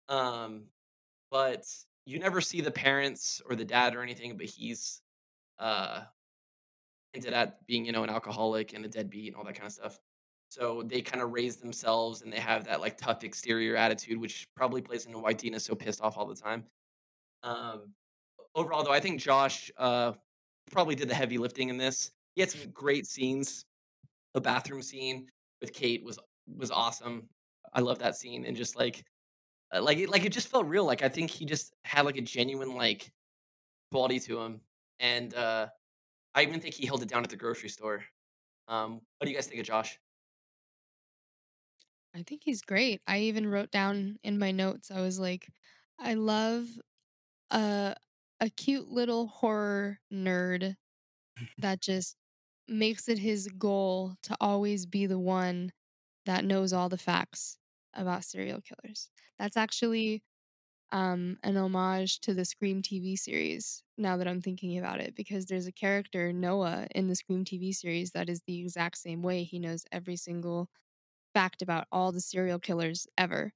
[0.09, 0.67] Um
[1.31, 1.65] but
[2.05, 5.01] you never see the parents or the dad or anything, but he's
[5.59, 6.05] uh
[7.13, 9.71] hinted at being, you know, an alcoholic and a deadbeat and all that kind of
[9.73, 9.99] stuff.
[10.55, 14.47] So they kind of raise themselves and they have that like tough exterior attitude, which
[14.55, 16.63] probably plays into why Deena's so pissed off all the time.
[17.43, 17.93] Um
[18.55, 20.13] overall though, I think Josh uh
[20.71, 22.11] probably did the heavy lifting in this.
[22.35, 23.65] He had some great scenes.
[24.33, 25.27] The bathroom scene
[25.59, 27.27] with Kate was was awesome.
[27.73, 29.03] I love that scene and just like
[29.73, 30.85] uh, like it like it just felt real.
[30.85, 33.11] Like I think he just had like a genuine like
[33.91, 34.61] quality to him.
[35.01, 35.67] And uh
[36.33, 38.05] I even think he held it down at the grocery store.
[38.69, 39.99] Um what do you guys think of Josh?
[42.15, 43.01] I think he's great.
[43.07, 45.49] I even wrote down in my notes, I was like,
[45.99, 46.67] I love
[47.51, 47.95] a
[48.41, 50.75] a cute little horror nerd
[51.59, 52.17] that just
[52.67, 55.71] makes it his goal to always be the one
[56.25, 57.57] that knows all the facts
[57.95, 59.09] about serial killers.
[59.39, 60.23] That's actually
[60.91, 63.83] um, an homage to the Scream TV series.
[63.97, 67.73] Now that I'm thinking about it, because there's a character Noah in the Scream TV
[67.73, 69.43] series that is the exact same way.
[69.43, 70.69] He knows every single
[71.35, 73.53] fact about all the serial killers ever,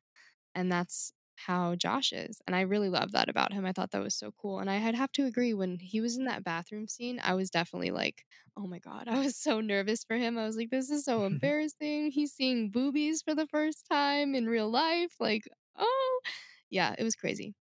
[0.56, 2.42] and that's how Josh is.
[2.48, 3.66] And I really love that about him.
[3.66, 4.60] I thought that was so cool.
[4.60, 7.50] And I had have to agree when he was in that bathroom scene, I was
[7.50, 8.26] definitely like,
[8.58, 10.38] oh my God, I was so nervous for him.
[10.38, 12.12] I was like, this is so embarrassing.
[12.12, 15.16] He's seeing boobies for the first time in real life.
[15.20, 15.44] Like,
[15.78, 16.22] oh,
[16.70, 17.56] yeah, it was crazy.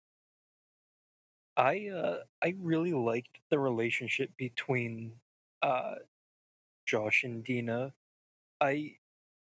[1.57, 5.21] I uh I really liked the relationship between
[5.63, 5.97] uh
[6.87, 7.95] Josh and Deena.
[8.61, 8.99] I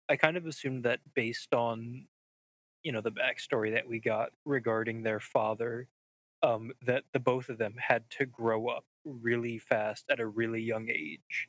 [0.09, 2.07] I kind of assumed that based on
[2.83, 5.89] you know the backstory that we got regarding their father,
[6.43, 10.63] um, that the both of them had to grow up really fast at a really
[10.63, 11.49] young age.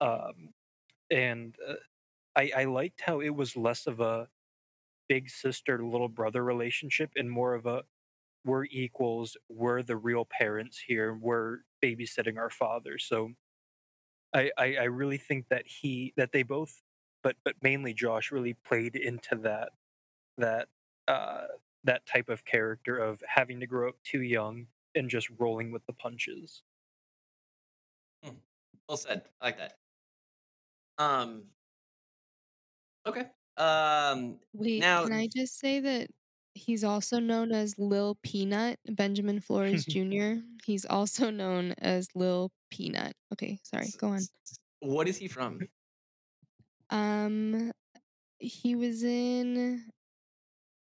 [0.00, 0.54] Um,
[1.10, 1.74] and uh,
[2.36, 4.28] I I liked how it was less of a
[5.08, 7.84] big sister little brother relationship and more of a
[8.44, 12.98] we're equals, we're the real parents here, we're babysitting our father.
[12.98, 13.32] So
[14.34, 16.82] I, I I really think that he that they both
[17.22, 19.72] but but mainly Josh really played into that
[20.38, 20.68] that
[21.08, 21.46] uh
[21.84, 25.86] that type of character of having to grow up too young and just rolling with
[25.86, 26.62] the punches.
[28.22, 28.36] Hmm,
[28.88, 29.28] well said.
[29.40, 29.78] I like that.
[30.98, 31.50] Um
[33.06, 33.26] okay.
[33.56, 36.10] Um Wait, now can I just say that
[36.54, 40.44] he's also known as Lil Peanut, Benjamin Flores Jr.
[40.64, 43.14] He's also known as Lil Peanut.
[43.32, 44.16] Okay, sorry, go on.
[44.18, 45.68] s- s- what is he from?
[46.90, 47.72] Um,
[48.38, 49.84] he was in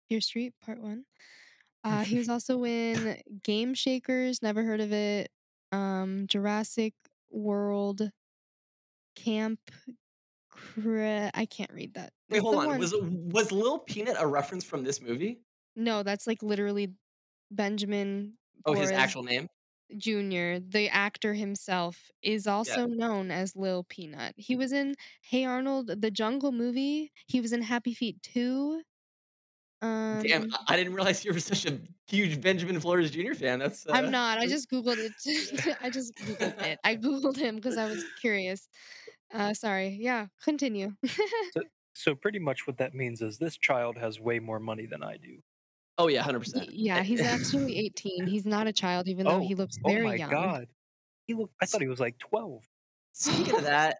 [0.09, 1.05] Fear Street Part One.
[1.85, 4.43] Uh, he was also in Game Shakers.
[4.43, 5.31] Never heard of it.
[5.71, 6.95] Um, Jurassic
[7.31, 8.11] World
[9.15, 9.61] Camp.
[10.51, 12.13] Cre- I can't read that.
[12.29, 12.67] Wait, hold on.
[12.67, 12.79] one.
[12.81, 15.39] Was was Lil Peanut a reference from this movie?
[15.77, 16.93] No, that's like literally
[17.51, 18.33] Benjamin
[18.65, 19.47] Oh, his actual name?
[19.97, 22.79] Jr., the actor himself, is Yeah.
[22.79, 24.35] also known as Lil Peanut.
[24.37, 27.13] He was in Hey Arnold, the Jungle movie.
[27.27, 28.83] He was in Happy Feet 2.
[30.19, 33.35] Damn, Um, I, I didn't realize you were such a huge Benjamin Flores Jr.
[33.35, 33.59] fan.
[33.59, 34.39] That's uh, I'm not.
[34.39, 35.15] I just googled it.
[35.81, 36.81] I just googled it.
[36.85, 38.69] I googled him because I was curious.
[39.33, 39.99] Uh, sorry.
[40.01, 40.93] Yeah, continue.
[41.51, 41.63] So
[41.95, 45.17] so pretty much what that means is this child has way more money than I
[45.17, 45.43] do.
[45.99, 46.73] Oh yeah, hundred percent.
[46.73, 48.27] yeah, he's actually 18.
[48.27, 50.33] He's not a child, even though Oh, he looks oh very young.
[50.33, 50.53] oh my young.
[50.53, 50.69] god.
[51.27, 52.63] He looked I thought he was like 12.
[53.13, 53.99] Speaking of that,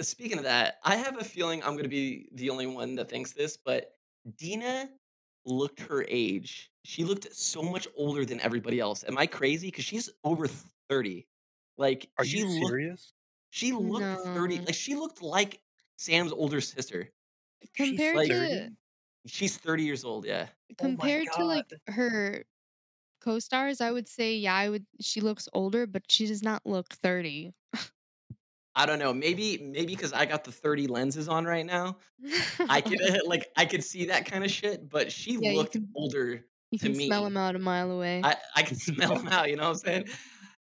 [0.00, 3.32] speaking of that, I have a feeling I'm gonna be the only one that thinks
[3.32, 3.92] this, but
[4.36, 4.90] Deena
[5.46, 6.70] looked her age.
[6.84, 9.04] She looked so much older than everybody else.
[9.08, 9.68] Am I crazy?
[9.68, 10.46] Because she's over
[10.90, 11.26] thirty.
[11.78, 13.12] Like Are she you looked, serious?
[13.50, 14.58] she looked thirty.
[14.58, 15.60] Like she looked like
[15.96, 17.08] Sam's older sister.
[17.74, 18.70] Compared like- to 30?
[19.26, 20.24] She's thirty years old.
[20.26, 20.46] Yeah.
[20.48, 22.44] Oh, oh compared to like her
[23.20, 26.92] co-stars, I would say yeah, I would she looks older, but she does not look
[26.94, 27.54] 30.
[28.74, 29.12] I don't know.
[29.14, 31.96] Maybe maybe because I got the thirty lenses on right now,
[32.68, 34.88] I could like I could see that kind of shit.
[34.88, 37.90] But she Yeah, you looked can- older you to can smell them out a mile
[37.90, 38.20] away.
[38.22, 39.48] I I can smell them out.
[39.48, 40.08] You know what I'm saying?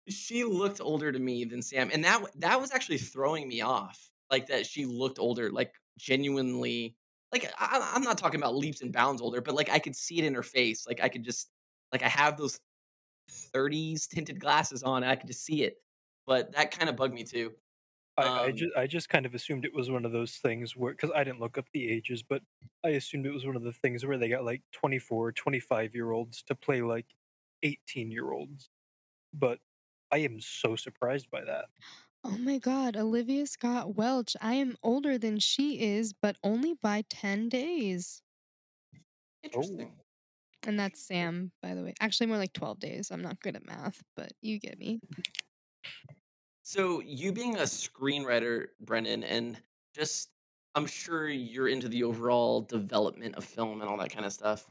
[0.09, 4.11] She looked older to me than Sam, and that that was actually throwing me off.
[4.29, 6.95] Like that, she looked older, like genuinely.
[7.33, 10.19] Like I, I'm not talking about leaps and bounds older, but like I could see
[10.19, 10.87] it in her face.
[10.87, 11.51] Like I could just
[11.93, 12.59] like I have those
[13.29, 15.77] 30s tinted glasses on, and I could just see it.
[16.27, 17.55] But that kind of bugged me too.
[18.17, 20.75] I, I Um, just I just kind of assumed it was one of those things
[20.75, 22.43] where because I didn't look up the ages, but
[22.83, 26.11] I assumed it was one of the things where they got like 24, 25 year
[26.11, 27.07] olds to play like
[27.63, 28.69] 18 year olds.
[29.33, 29.59] But
[30.11, 31.67] I am so surprised by that.
[32.25, 34.37] Oh my god, Olivia Scott Welch.
[34.41, 38.21] I am older than she is, but only by 10 days.
[39.43, 39.91] interesting.
[39.93, 40.03] Oh.
[40.65, 41.93] And that's Sam, by the way.
[41.99, 43.11] Actually, more like 12 days.
[43.11, 45.01] I'm not good at math, but you get me.
[46.61, 49.61] So you being a screenwriter, Brendan, and
[49.93, 50.29] just
[50.75, 54.65] I'm sure you're into the overall development of film and all that kind of stuff.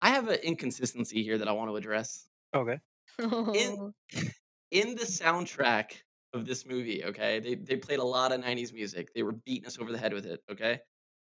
[0.00, 2.28] I have an inconsistency here that I want to address.
[2.54, 2.78] Okay.
[3.18, 3.92] Oh,
[4.72, 5.92] In the soundtrack
[6.32, 9.12] of this movie, okay, they they played a lot of 90s music.
[9.14, 10.80] They were beating us over the head with it, okay?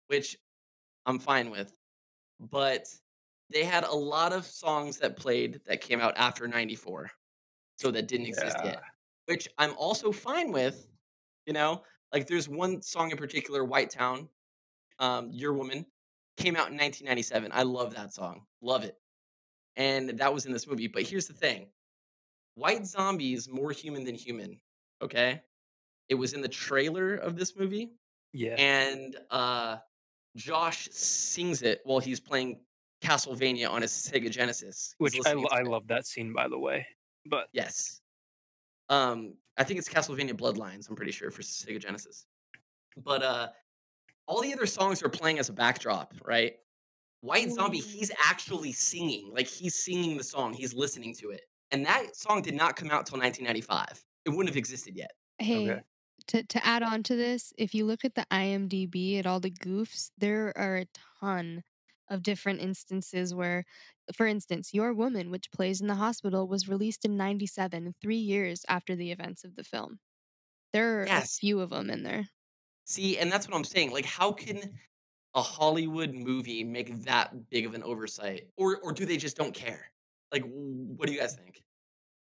[0.07, 0.37] Which
[1.05, 1.73] I'm fine with.
[2.39, 2.87] But
[3.49, 7.09] they had a lot of songs that played that came out after 94.
[7.77, 8.81] So that didn't exist yet.
[9.25, 10.87] Which I'm also fine with,
[11.45, 11.83] you know?
[12.13, 14.27] Like there's one song in particular, White Town,
[14.99, 15.85] um, Your Woman,
[16.37, 17.51] came out in 1997.
[17.53, 18.45] I love that song.
[18.61, 18.95] Love it.
[19.75, 20.87] And that was in this movie.
[20.87, 21.67] But here's the thing.
[22.55, 24.59] White Zombie is more human than human.
[25.01, 25.41] Okay?
[26.09, 27.91] It was in the trailer of this movie
[28.33, 28.55] Yeah.
[28.57, 29.77] and uh
[30.35, 32.59] Josh sings it while he's playing
[33.03, 34.93] Castlevania on his Sega Genesis.
[34.99, 35.67] He's Which I, listening lo- to I it.
[35.67, 36.85] love that scene by the way.
[37.25, 38.01] But Yes.
[38.89, 40.87] Um, I think it's Castlevania Bloodlines.
[40.89, 42.25] I'm pretty sure for Sega Genesis.
[43.03, 43.47] But uh,
[44.27, 46.53] all the other songs are playing as a backdrop, right?
[47.21, 49.31] White Zombie, he's actually singing.
[49.33, 50.53] Like he's singing the song.
[50.53, 51.41] He's listening to it.
[51.71, 54.03] And that song did not come out till 1995.
[54.27, 55.11] It wouldn't have existed yet.
[55.39, 55.81] hey,
[56.27, 59.51] to, to add on to this, if you look at the IMDb at all the
[59.51, 60.87] goofs, there are a
[61.21, 61.63] ton
[62.09, 63.65] of different instances where,
[64.13, 68.65] for instance, Your Woman, which plays in the hospital, was released in 97, three years
[68.67, 69.99] after the events of the film.
[70.73, 71.37] There are Yes.
[71.37, 72.29] a few of them in there.
[72.85, 73.91] See, and that's what I'm saying.
[73.91, 74.79] Like, how can
[75.35, 78.49] a Hollywood movie make that big of an oversight?
[78.57, 79.91] Or or do they just don't care?
[80.31, 81.63] Like, what do you guys think?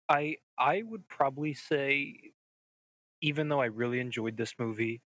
[0.08, 2.32] I I would probably say,
[3.20, 5.02] even though I really enjoyed this movie,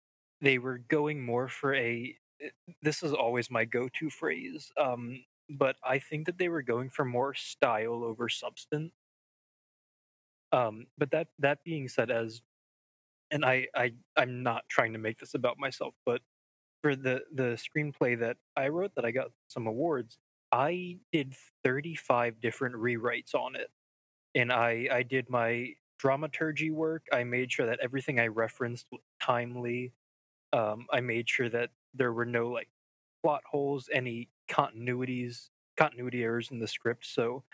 [0.40, 2.16] they were going more for a.
[2.40, 2.50] eh,
[2.82, 7.04] This is always my go-to phrase, um, but I think that they were going for
[7.04, 8.92] more style over substance.
[10.52, 12.42] Um, but that that being said, as
[13.30, 16.22] and I I I'm not trying to make this about myself, but
[16.82, 20.18] for the the screenplay that I wrote that I got some awards,
[20.52, 21.34] I did
[21.64, 23.70] 35 different rewrites on it
[24.34, 27.06] and I I did my dramaturgy work.
[27.12, 29.92] I made sure that everything I referenced was timely.
[30.52, 32.68] Um, I made sure that there were no like
[33.22, 37.06] plot holes, any continuities, continuity errors in the script.
[37.06, 37.44] So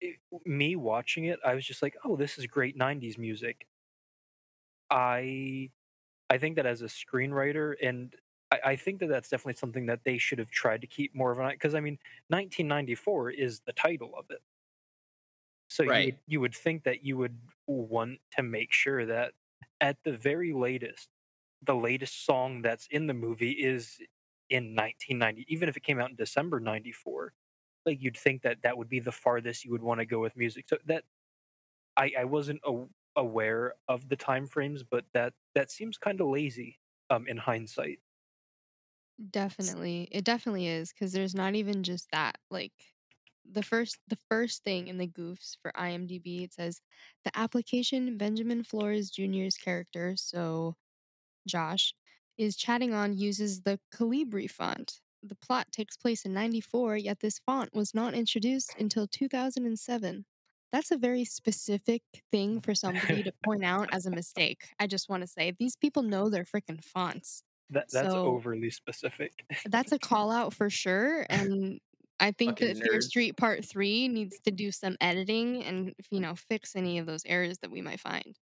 [0.00, 3.66] it, me watching it, I was just like, "Oh, this is great '90s music."
[4.90, 5.70] I
[6.30, 8.14] I think that as a screenwriter, and
[8.52, 11.32] I, I think that that's definitely something that they should have tried to keep more
[11.32, 11.52] of an eye.
[11.52, 11.98] Because I mean,
[12.30, 14.42] 1994 is the title of it.
[15.72, 16.06] So you Right.
[16.06, 19.34] would, you would think that you would want to make sure that
[19.80, 21.08] at the very latest,
[21.62, 23.98] the latest song that's in the movie is
[24.50, 27.34] in 1990, even if it came out in December 94.
[27.86, 30.36] Like you'd think that that would be the farthest you would want to go with
[30.36, 30.68] music.
[30.68, 31.04] So that
[31.96, 36.28] I, I wasn't a, aware of the time frames, but that that seems kind of
[36.28, 38.00] lazy um, in hindsight.
[39.30, 40.08] Definitely.
[40.10, 42.38] It definitely is because there's not even just that.
[42.50, 42.72] Like
[43.50, 46.80] the first the first thing in the goofs for IMDb it says
[47.24, 50.74] the application Benjamin Flores Jr.'s character, so
[51.46, 51.94] Josh,
[52.38, 55.00] is chatting on uses the Calibri font.
[55.24, 60.24] The plot takes place in 94, yet this font was not introduced until 2007.
[60.72, 64.62] That's a very specific thing for somebody to point out as a mistake.
[64.80, 68.70] I just want to say these people know their freaking fonts That that's So- overly
[68.70, 69.44] specific.
[69.66, 71.78] that's a call out for sure and
[72.20, 73.02] i think Fucking that fear nerds.
[73.02, 77.24] street part three needs to do some editing and you know fix any of those
[77.26, 78.38] errors that we might find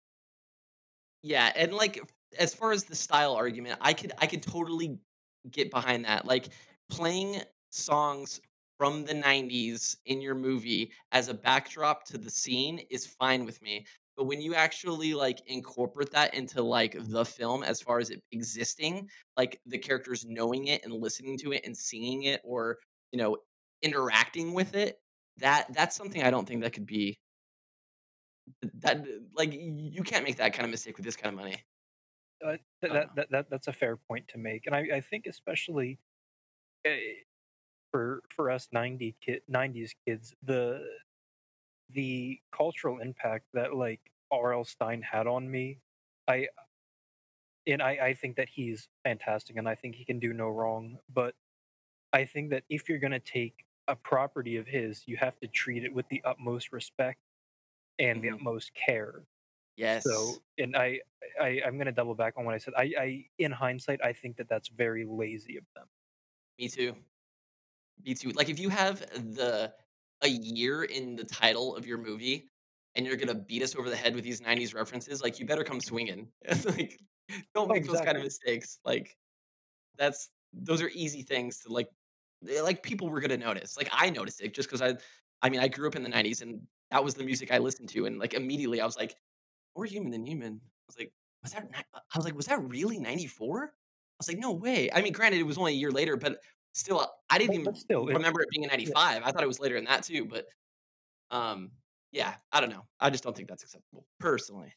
[1.21, 1.99] Yeah, and like
[2.37, 4.99] as far as the style argument, I could I could totally
[5.51, 6.25] get behind that.
[6.25, 6.49] Like
[6.89, 7.41] playing
[7.71, 8.41] songs
[8.77, 13.61] from the 90s in your movie as a backdrop to the scene is fine with
[13.61, 13.85] me.
[14.15, 18.23] But when you actually like incorporate that into like the film as far as it
[18.31, 22.79] existing, like the characters knowing it and listening to it and singing it or,
[23.11, 23.37] you know,
[23.81, 24.99] interacting with it,
[25.37, 27.19] that that's something I don't think that could be
[28.81, 29.05] that
[29.35, 31.63] like you can't make that kind of mistake with this kind of money.
[32.45, 32.93] Uh, th- Uh.
[32.93, 35.99] that, that that that's a fair point to make, and I, I think especially
[36.87, 36.91] uh,
[37.91, 40.85] for for us 90 kid 90s kids the
[41.89, 43.99] the cultural impact that like
[44.31, 44.63] R.L.
[44.63, 45.79] Stine had on me,
[46.27, 46.47] I
[47.67, 50.97] and I, I think that he's fantastic and I think he can do no wrong.
[51.13, 51.35] But
[52.13, 55.85] I think that if you're gonna take a property of his, you have to treat
[55.85, 57.21] it with the utmost respect
[57.99, 58.31] and the Mhm.
[58.31, 59.25] utmost care.
[59.75, 60.03] Yes.
[60.05, 61.01] So, and I,
[61.41, 62.75] I I'm gonna double back on what I said.
[62.77, 65.87] I, I in hindsight, I think that that's very lazy of them.
[66.59, 67.03] Me too.
[68.05, 68.29] Me too.
[68.31, 68.99] Like if you have
[69.35, 69.73] the
[70.21, 72.49] a year in the title of your movie
[72.95, 75.63] and you're gonna beat us over the head with these '90s references, like you better
[75.63, 76.31] come swinging.
[76.65, 76.99] like,
[77.53, 78.79] don't Oh, make those kind of mistakes.
[78.85, 79.17] Like
[79.97, 81.89] that's those are easy things to like.
[82.47, 83.77] Eh, Like people were gonna notice.
[83.77, 84.97] Like I noticed it just because I,
[85.41, 87.89] I mean, I grew up in the '90s and that was the music I listened
[87.89, 89.15] to, and like immediately I was like,
[89.75, 91.13] "More human than human." I was like,
[91.43, 93.71] "Was that?" I was like, "Was that really '94?" I
[94.19, 96.41] was like, "No way." I mean, granted, it was only a year later, but
[96.73, 98.93] still, I didn't even still, remember it being in yeah.
[98.93, 99.23] '95.
[99.23, 100.25] I thought it was later than that too.
[100.25, 100.47] But
[101.31, 101.71] um,
[102.11, 102.87] yeah, I don't know.
[102.99, 104.73] I just don't think that's acceptable personally.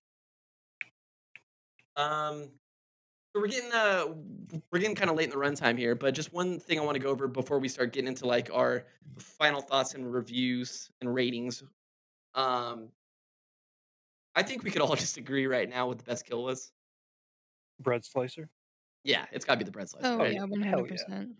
[1.96, 2.58] Um,
[3.34, 4.06] we're getting uh
[4.70, 6.96] we're getting kind of late in the runtime here, but just one thing I want
[6.96, 8.84] to go over before we start getting into like our
[9.18, 11.62] final thoughts and reviews and ratings.
[12.34, 12.88] Um,
[14.34, 16.72] I think we could all just agree right now what the best kill was.
[17.80, 18.48] bread slicer.
[19.04, 20.34] Yeah, it's got to be the bread slicer, oh right?
[20.34, 21.04] yeah, one hell hundred yeah.
[21.04, 21.30] percent.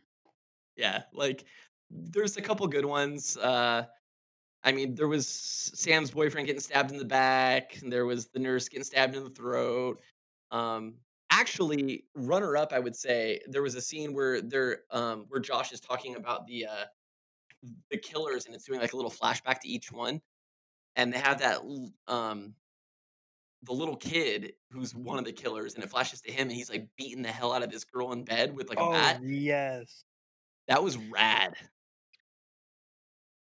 [0.77, 1.45] Yeah, like
[1.91, 3.37] there's a couple good ones.
[3.37, 3.85] Uh,
[4.65, 8.39] I mean, there was Sam's boyfriend getting stabbed in the back, and there was the
[8.39, 10.01] nurse getting stabbed in the throat.
[10.51, 10.95] Um,
[11.33, 15.73] actually, runner up, I would say there was a scene where there, um, where Josh
[15.73, 16.85] is talking about the uh,
[17.91, 20.21] the killers, and it's doing like a little flashback to each one,
[20.97, 21.61] and they have that
[22.09, 22.55] um
[23.65, 26.71] the little kid who's one of the killers, and it flashes to him, and he's
[26.71, 29.21] like beating the hell out of this girl in bed with like a oh bat.
[29.23, 30.05] yes.
[30.69, 31.55] That was rad.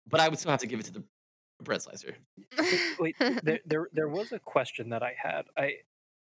[0.09, 1.03] But I would still have to give it to the
[1.61, 2.15] bread slicer.
[2.99, 5.45] Wait, there, there there was a question that I had.
[5.57, 5.73] I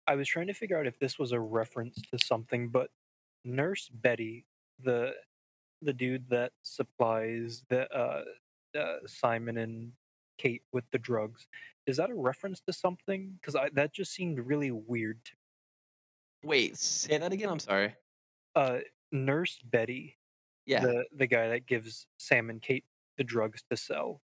[0.07, 2.89] I was trying to figure out if this was a reference to something, but
[3.43, 4.45] Nurse Betty,
[4.83, 5.13] the
[5.81, 8.23] the dude that supplies the uh,
[8.77, 9.91] uh Simon and
[10.37, 11.47] Kate with the drugs,
[11.87, 13.37] is that a reference to something?
[13.41, 15.23] Because that just seemed really weird.
[15.25, 15.31] To,
[16.43, 16.49] me.
[16.49, 17.49] Wait, say that again.
[17.49, 17.95] I'm sorry.
[18.55, 18.79] uh,
[19.11, 20.17] Nurse Betty,
[20.65, 20.81] Yeah.
[20.81, 22.85] the the guy that gives Sam and Kate
[23.17, 24.21] the drugs to sell.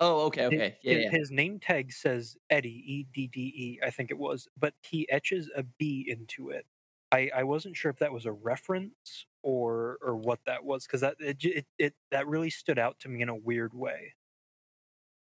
[0.00, 0.78] Oh, okay, okay.
[0.82, 1.10] Yeah, His, yeah.
[1.10, 5.08] his name tag says Eddie, E D D E, I think it was, but he
[5.10, 6.66] etches a B into it.
[7.12, 11.00] I, I wasn't sure if that was a reference or or what that was because
[11.02, 14.14] that it, it it that really stood out to me in a weird way.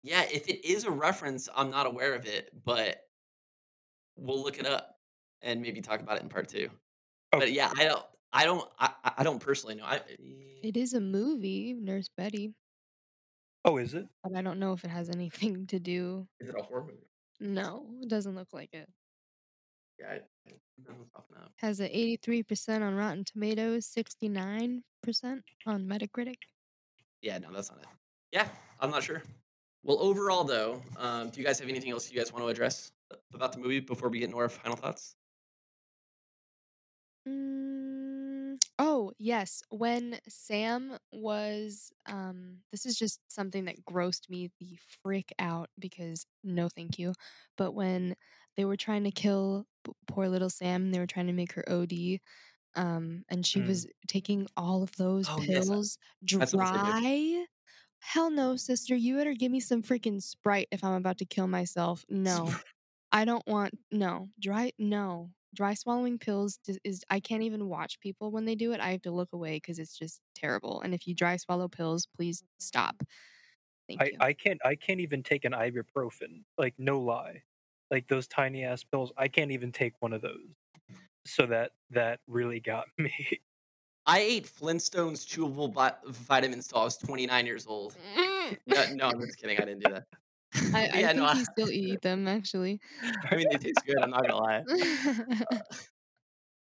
[0.04, 3.08] Yeah, if it is a reference, I'm not aware of it, but
[4.16, 5.00] we'll look it up
[5.42, 6.70] and maybe talk about it in part two.
[7.38, 9.86] But yeah, I don't, I don't, I, I- I don't personally know.
[9.86, 10.02] I,
[10.62, 12.54] it is a movie, Nurse Betty,
[13.66, 14.08] Oh, is it?
[14.24, 16.28] but I don't know if it has anything to do.
[16.40, 17.08] is it a horror movie?
[17.40, 18.88] No, it doesn't look like it.
[20.00, 20.54] Yeah, I, I,
[20.88, 21.52] nothing's popping up.
[21.58, 26.36] Has a eighty-three percent on Rotten Tomatoes, sixty-nine percent on Metacritic.
[27.22, 27.88] Yeah, no, that's not it.
[28.32, 28.48] Yeah,
[28.80, 29.22] I'm not sure.
[29.84, 32.92] Well, overall though, um, do you guys have anything else you guys want to address
[33.34, 35.16] about the movie before we get into our final thoughts?
[37.28, 38.03] Mm,
[38.80, 39.62] oh, yes.
[39.70, 46.26] When Sam was, um, this is just something that grossed me the frick out because
[46.44, 47.14] no thank you.
[47.58, 48.16] But when
[48.58, 51.64] they were trying to kill p- poor little Sam, they were trying to make her
[51.70, 52.22] OD,
[52.76, 53.62] um, and she Mm.
[53.62, 55.98] was taking all of those Oh, yes, pills
[56.40, 57.46] I saw the same dry.
[58.00, 58.96] Hell no, sister.
[58.96, 62.06] You better give me some freaking Sprite if I'm about to kill myself.
[62.10, 62.58] No.
[63.12, 68.00] I don't want no dry no dry swallowing pills is, is I can't even watch
[68.00, 68.80] people when they do it.
[68.80, 70.82] I have to look away because it's just terrible.
[70.82, 73.04] And if you dry swallow pills, please stop.
[73.88, 74.18] Thank I you.
[74.20, 76.44] I can't I can't even take an ibuprofen.
[76.58, 77.44] Like no lie,
[77.92, 79.12] like those tiny ass pills.
[79.18, 80.48] I can't even take one of those.
[81.26, 83.14] So that that really got me.
[84.06, 87.96] I ate Flintstones chewable vi- vitamins till I was 29 years old.
[88.18, 88.58] Mm.
[88.68, 89.58] No, no, I'm just kidding.
[89.58, 90.04] I didn't do that.
[90.74, 92.80] I, I yeah, think no, I, still eat them actually.
[93.30, 93.98] I mean they taste good.
[94.02, 94.64] I'm not gonna lie.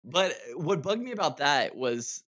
[0.04, 2.22] But uh, what bugged me about that was,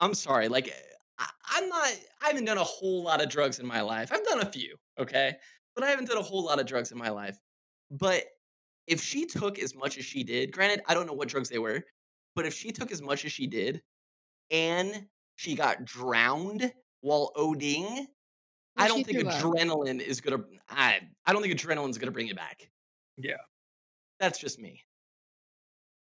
[0.00, 0.72] I'm sorry, like uh,
[1.18, 1.88] I, I'm not.
[2.22, 4.12] I haven't done a whole lot of drugs in my life.
[4.12, 5.36] I've done a few, okay,
[5.74, 7.38] but I haven't done a whole lot of drugs in my life.
[7.90, 8.24] But
[8.86, 11.58] if she took as much as she did, granted, I don't know what drugs they
[11.58, 11.84] were,
[12.34, 13.82] but if she took as much as she did,
[14.50, 18.06] and she got drowned while ODing,
[18.76, 19.26] I don't think up.
[19.26, 20.44] adrenaline is gonna.
[20.68, 22.70] I I don't think adrenaline is gonna bring it back.
[23.16, 23.36] Yeah.
[24.20, 24.84] That's just me.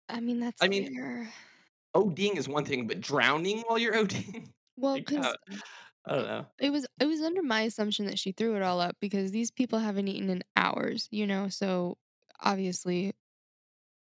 [0.08, 1.32] I mean that's I mean, fair.
[1.94, 5.34] ODing is one thing, but drowning while you're ODing, Well, because uh,
[6.06, 6.46] I don't know.
[6.58, 9.50] it was it was under my assumption that she threw it all up because these
[9.50, 11.48] people haven't eaten in hours, you know.
[11.48, 11.98] So
[12.40, 13.12] obviously,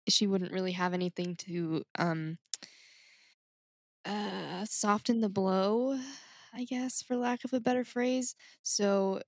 [0.09, 2.39] she wouldn't really have anything to um
[4.05, 5.99] uh soften the blow,
[6.55, 8.35] I guess, for lack of a better phrase.
[8.63, 9.21] So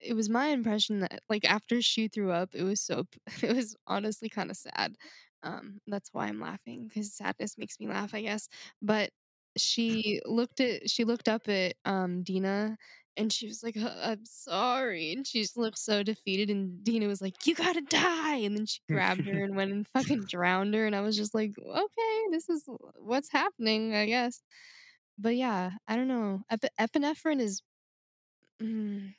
[0.00, 3.04] it was my impression that like after she threw up, it was so
[3.42, 4.96] it was honestly kind of sad.
[5.42, 8.48] Um, that's why I'm laughing because sadness makes me laugh, I guess.
[8.82, 9.12] But
[9.58, 12.76] she looked at she looked up at um Deena
[13.16, 16.50] and she was like, "Uh, "I'm sorry," and she just looked so defeated.
[16.50, 19.86] And Deena was like, "You gotta die!" And then she grabbed her and went and
[19.88, 20.86] fucking drowned her.
[20.86, 22.64] And I was just like, "Okay, this is
[22.98, 24.42] what's happening, I guess."
[25.20, 26.42] But yeah, I don't know.
[26.50, 27.62] Ep- epinephrine is.
[28.62, 29.14] Mm,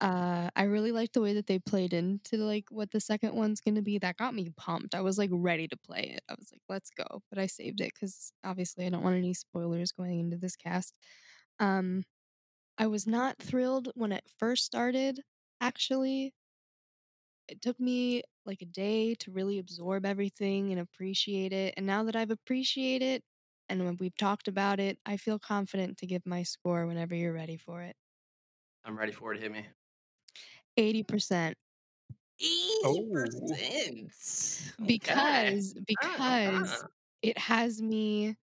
[0.00, 3.60] Uh I really like the way that they played into like what the second one's
[3.62, 3.98] to be.
[3.98, 4.94] That got me pumped.
[4.94, 6.20] I was like ready to play it.
[6.28, 7.22] I was like, let's go.
[7.30, 10.94] But I saved it cuz obviously I don't want any spoilers going into this cast.
[11.60, 12.04] Um
[12.78, 15.22] I was not thrilled when it first started
[15.60, 16.34] actually
[17.48, 21.74] it took me like a day to really absorb everything and appreciate it.
[21.76, 23.24] And now that I've appreciated it
[23.68, 27.32] and when we've talked about it, I feel confident to give my score whenever you're
[27.32, 27.96] ready for it.
[28.84, 29.40] I'm ready for it.
[29.40, 29.68] Hit me.
[30.76, 31.56] 80%
[32.84, 34.10] 80%.
[34.82, 34.86] Okay.
[34.86, 36.86] because Ah, because ah.
[37.22, 38.36] it has me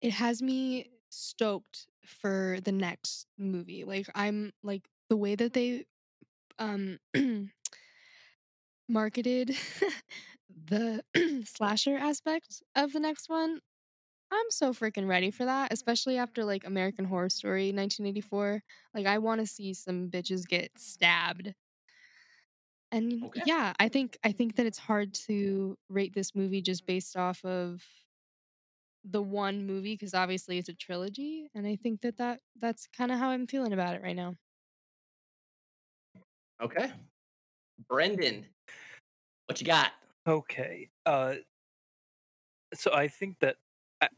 [0.00, 3.84] it has me stoked for the next movie.
[3.84, 5.84] Like I'm like the way that they
[6.58, 6.98] um
[8.88, 9.56] marketed
[10.66, 11.02] the
[11.44, 13.60] slasher aspect of the next one
[14.32, 18.62] I'm so freaking ready for that, especially after like American Horror Story 1984.
[18.94, 21.54] Like I want to see some bitches get stabbed.
[22.92, 23.42] And Okay.
[23.46, 27.44] yeah, I think I think that it's hard to rate this movie just based off
[27.44, 27.82] of
[29.04, 33.12] the one movie because obviously it's a trilogy and I think that, that that's kind
[33.12, 34.34] of how I'm feeling about it right now.
[36.60, 36.90] Okay.
[37.88, 38.46] Brendan,
[39.46, 39.92] what you got?
[40.26, 40.88] Okay.
[41.04, 41.34] Uh,
[42.74, 43.65] so I think that a-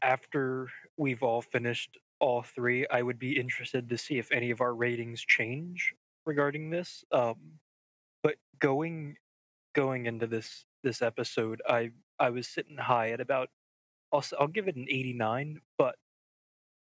[0.01, 4.61] after we've all finished all three, I would be interested to see if any of
[4.61, 5.93] our ratings change
[6.25, 7.03] regarding this.
[7.11, 7.59] Um,
[8.23, 9.17] but going
[9.75, 13.49] going into this this episode, I I was sitting high at about
[14.13, 15.95] I'll I'll give it an 89, but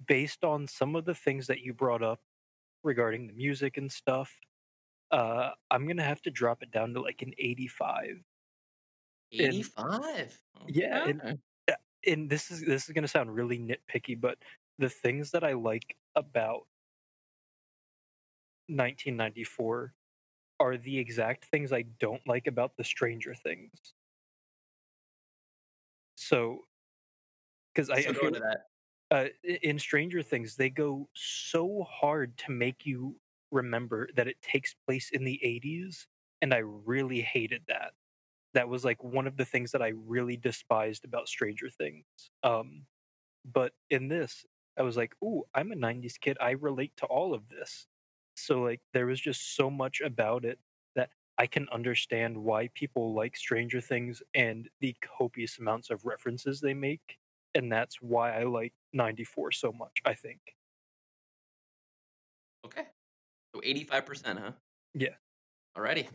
[0.07, 2.21] based on some of the things that you brought up
[2.83, 4.33] regarding the music and stuff,
[5.11, 8.25] uh, I'm gonna have to drop it down to like an 85.
[9.33, 10.43] 85.
[10.69, 11.39] yeah, and Yeah, and
[12.29, 14.39] this is this is gonna sound really nitpicky, but
[14.79, 16.67] the things that I like about
[18.69, 19.95] 1994
[20.61, 23.95] are the exact things I don't like about the Stranger Things.
[26.17, 26.65] So,
[27.75, 28.69] because I, So I feel that.
[29.11, 34.41] uh, i- in Stranger Things they go so hard to make you remember that it
[34.43, 36.07] takes place in the 80s,
[36.43, 37.95] and I really hated that.
[38.55, 42.05] That was like one of the things that I really despised about Stranger Things.
[42.43, 42.87] Um,
[43.45, 44.45] but in this
[44.79, 47.87] i was like ooh i'm a 90s kid i relate to all of this
[48.35, 50.59] so like there was just so much about it
[50.97, 56.61] that i can understand why people like stranger things and the copious amounts of references
[56.61, 57.19] they make
[57.55, 60.41] and that's why i like 94 so much i think
[62.67, 62.87] Okay.
[63.55, 64.53] So 85%, huh?
[64.95, 65.11] Yeah.
[65.77, 66.09] Alrighty.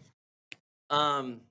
[0.90, 1.42] Um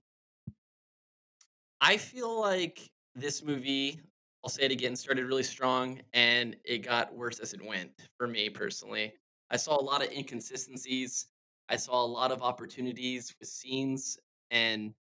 [1.81, 4.01] I feel like this movie,
[4.45, 8.27] I'll say it again, started really strong and it got worse as it went for
[8.27, 9.13] me personally.
[9.51, 11.27] I saw a lot of inconsistencies.
[11.69, 14.19] I saw a lot of opportunities with scenes
[14.51, 14.95] and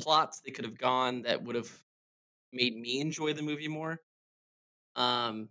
[0.00, 1.70] plots that could have gone that would have
[2.52, 4.00] made me enjoy the movie more.
[4.96, 5.48] Um,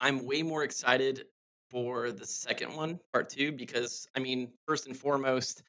[0.00, 1.26] I'm way more excited
[1.70, 5.62] for the second one, part two, because I mean, first and foremost,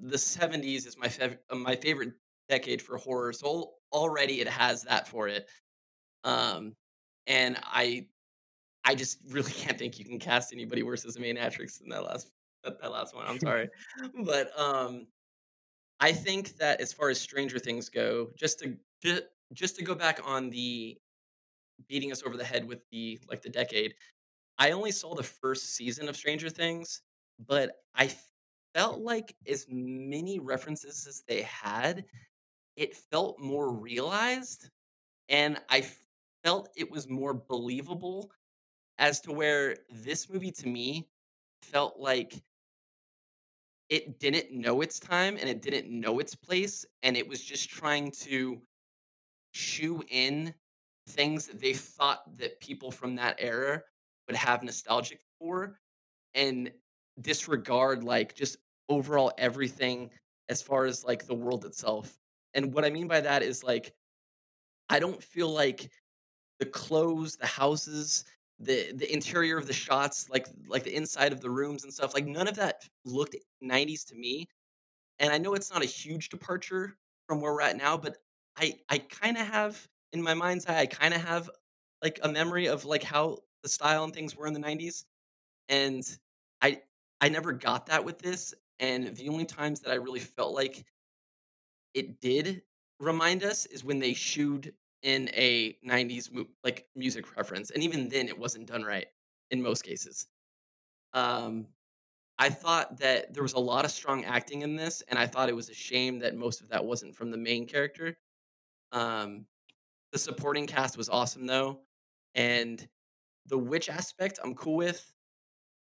[0.00, 2.12] the 70s is my fav- uh, my favorite
[2.52, 3.32] decade for horror.
[3.32, 5.48] So already it has that for it.
[6.24, 6.74] Um,
[7.26, 8.06] and I
[8.84, 11.88] I just really can't think you can cast anybody worse as a main actress than
[11.88, 12.30] that last
[12.64, 13.26] that, last one.
[13.26, 13.68] I'm sorry,
[14.24, 15.06] but um,
[15.98, 19.22] I think that as far as Stranger Things go, just to just,
[19.52, 20.98] just to go back on the
[21.88, 23.94] beating us over the head with the like the decade.
[24.58, 27.02] I only saw the first season of Stranger Things,
[27.48, 28.10] but I
[28.74, 32.04] felt like as many references as they had,
[32.76, 34.70] it felt more realized
[35.28, 35.86] and I
[36.44, 38.32] felt it was more believable
[38.98, 41.08] as to where this movie to me
[41.62, 42.42] felt like
[43.88, 47.68] it didn't know its time and it didn't know its place and it was just
[47.68, 48.60] trying to
[49.52, 50.54] shoe in
[51.08, 53.82] things that they thought that people from that era
[54.28, 55.78] would have nostalgic for
[56.34, 56.72] and
[57.22, 58.58] disregard like just
[58.88, 60.10] overall everything
[60.48, 62.18] as far as like the world itself.
[62.54, 63.94] And what I mean by that is like
[64.88, 65.90] I don't feel like
[66.60, 68.24] the clothes, the houses,
[68.60, 72.14] the the interior of the shots, like like the inside of the rooms and stuff,
[72.14, 74.48] like none of that looked 90s to me.
[75.18, 78.18] And I know it's not a huge departure from where we're at now, but
[78.56, 81.50] I I kind of have in my mind's eye, I kind of have
[82.02, 85.06] like a memory of like how the style and things were in the 90s
[85.68, 86.18] and
[86.62, 86.82] I
[87.20, 90.84] I never got that with this and the only times that I really felt like
[91.94, 92.62] it did
[93.00, 98.08] remind us is when they shooed in a 90s mu- like music reference and even
[98.08, 99.06] then it wasn't done right
[99.50, 100.28] in most cases.
[101.14, 101.68] Um
[102.38, 105.48] I thought that there was a lot of strong acting in this and I thought
[105.48, 108.18] it was a shame that most of that wasn't from the main character.
[108.92, 109.46] Um
[110.12, 111.80] the supporting cast was awesome though
[112.34, 112.88] and
[113.46, 115.12] the witch aspect I'm cool with.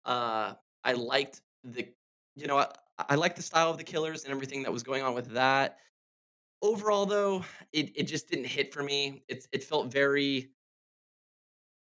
[0.05, 0.53] Uh,
[0.83, 1.87] I liked the,
[2.35, 5.03] you know, I, I liked the style of the killers and everything that was going
[5.03, 5.79] on with that.
[6.61, 9.23] Overall, though, it, it just didn't hit for me.
[9.27, 10.53] It it felt very.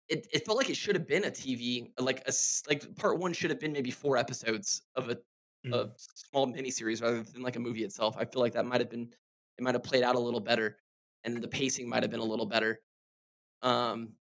[0.08, 2.32] It, it felt like it should have been a TV, like a
[2.68, 5.18] like part one should have been maybe four episodes of a,
[5.72, 5.94] a Mm.
[5.96, 8.14] small miniseries rather than like a movie itself.
[8.18, 9.14] I feel like that might have been
[9.56, 10.78] it might have played out a little better,
[11.24, 12.82] and the pacing might have been a little better.
[13.62, 14.16] Um,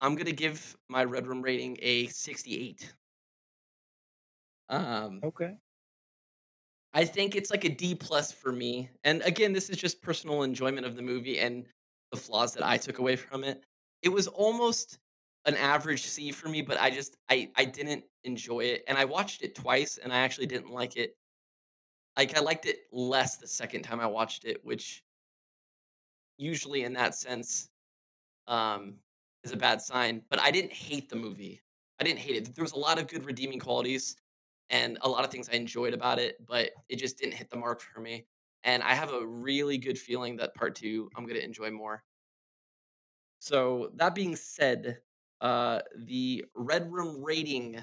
[0.00, 2.94] I'm gonna give my Red Room rating a 68.
[4.68, 5.58] Um, Okay.
[6.94, 8.88] I think it's like a D plus for me.
[9.02, 11.66] And again, this is just personal enjoyment of the movie and
[12.12, 13.64] the flaws that I took away from it.
[14.02, 14.98] It was almost
[15.46, 18.84] an average C for me, but I just I I didn't enjoy it.
[18.86, 21.16] And I watched it twice and I actually didn't like it.
[22.16, 25.02] Like I liked it less the second time I watched it, which
[26.38, 27.70] usually in that sense
[28.48, 28.94] um
[29.42, 30.22] is a bad sign.
[30.30, 31.60] But I didn't hate the movie.
[32.00, 32.54] I didn't hate it.
[32.54, 34.16] There was a lot of good redeeming qualities
[34.70, 37.56] and a lot of things I enjoyed about it, but it just didn't hit the
[37.56, 38.26] mark for me.
[38.64, 42.04] And I have a really good feeling that part two I'm going to enjoy more.
[43.38, 45.02] So, that being said,
[45.40, 47.82] uh, the Red Room rating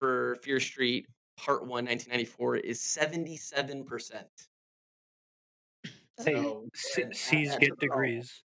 [0.00, 4.48] for Fear Street Part 1 1994 is 77%.
[6.18, 8.42] Hey, So, C- C's get degrees.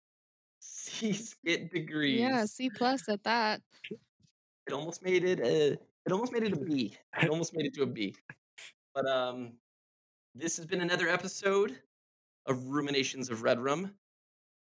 [0.60, 2.20] C's get degrees.
[2.20, 3.62] Yeah, C plus at that.
[4.66, 6.96] it almost made it a it almost made it a B.
[7.22, 8.14] It almost made it to a B.
[8.94, 9.52] But um
[10.34, 11.78] this has been another episode
[12.46, 13.92] of Ruminations of Red Room.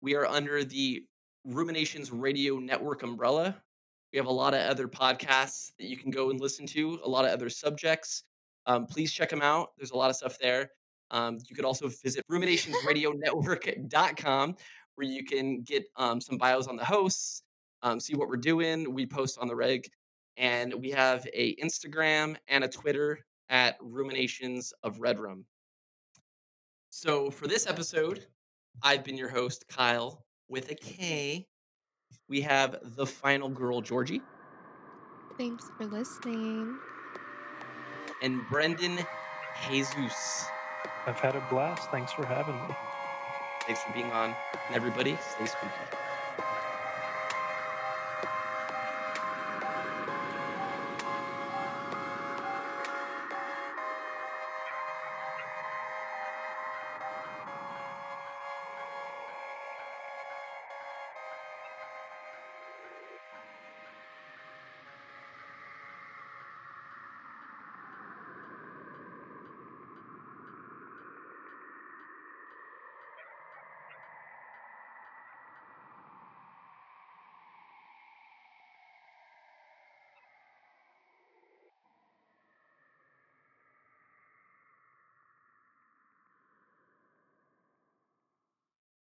[0.02, 1.06] We are under the
[1.45, 3.56] Ruminations Radio Network umbrella.
[4.11, 7.10] We have a lot of other podcasts that you can go and listen to, a
[7.10, 8.23] lot of other subjects.
[8.65, 9.72] Um, please check them out.
[9.77, 10.72] There's a lot of stuff there.
[11.11, 14.56] Um, you could also visit ruminationsradionetwork.com
[14.95, 17.43] where you can get um, some bios on the hosts,
[17.84, 18.91] um, see what we're doing.
[18.93, 19.88] We post on the reg.
[20.38, 25.45] And we have a Instagram and a Twitter at Ruminations of Red Room.
[26.90, 28.26] So for this episode,
[28.84, 31.48] I've been your host, Kyle, with a K.
[32.28, 34.22] We have the final girl, Georgie,
[35.38, 36.78] Thanks for listening.
[38.22, 38.99] and Brendan
[39.70, 40.45] Jesus.
[41.06, 41.90] I've had a blast.
[41.91, 42.76] Thanks for having me.
[43.66, 44.34] Thanks for being on.
[44.68, 46.15] And everybody, stay spooky.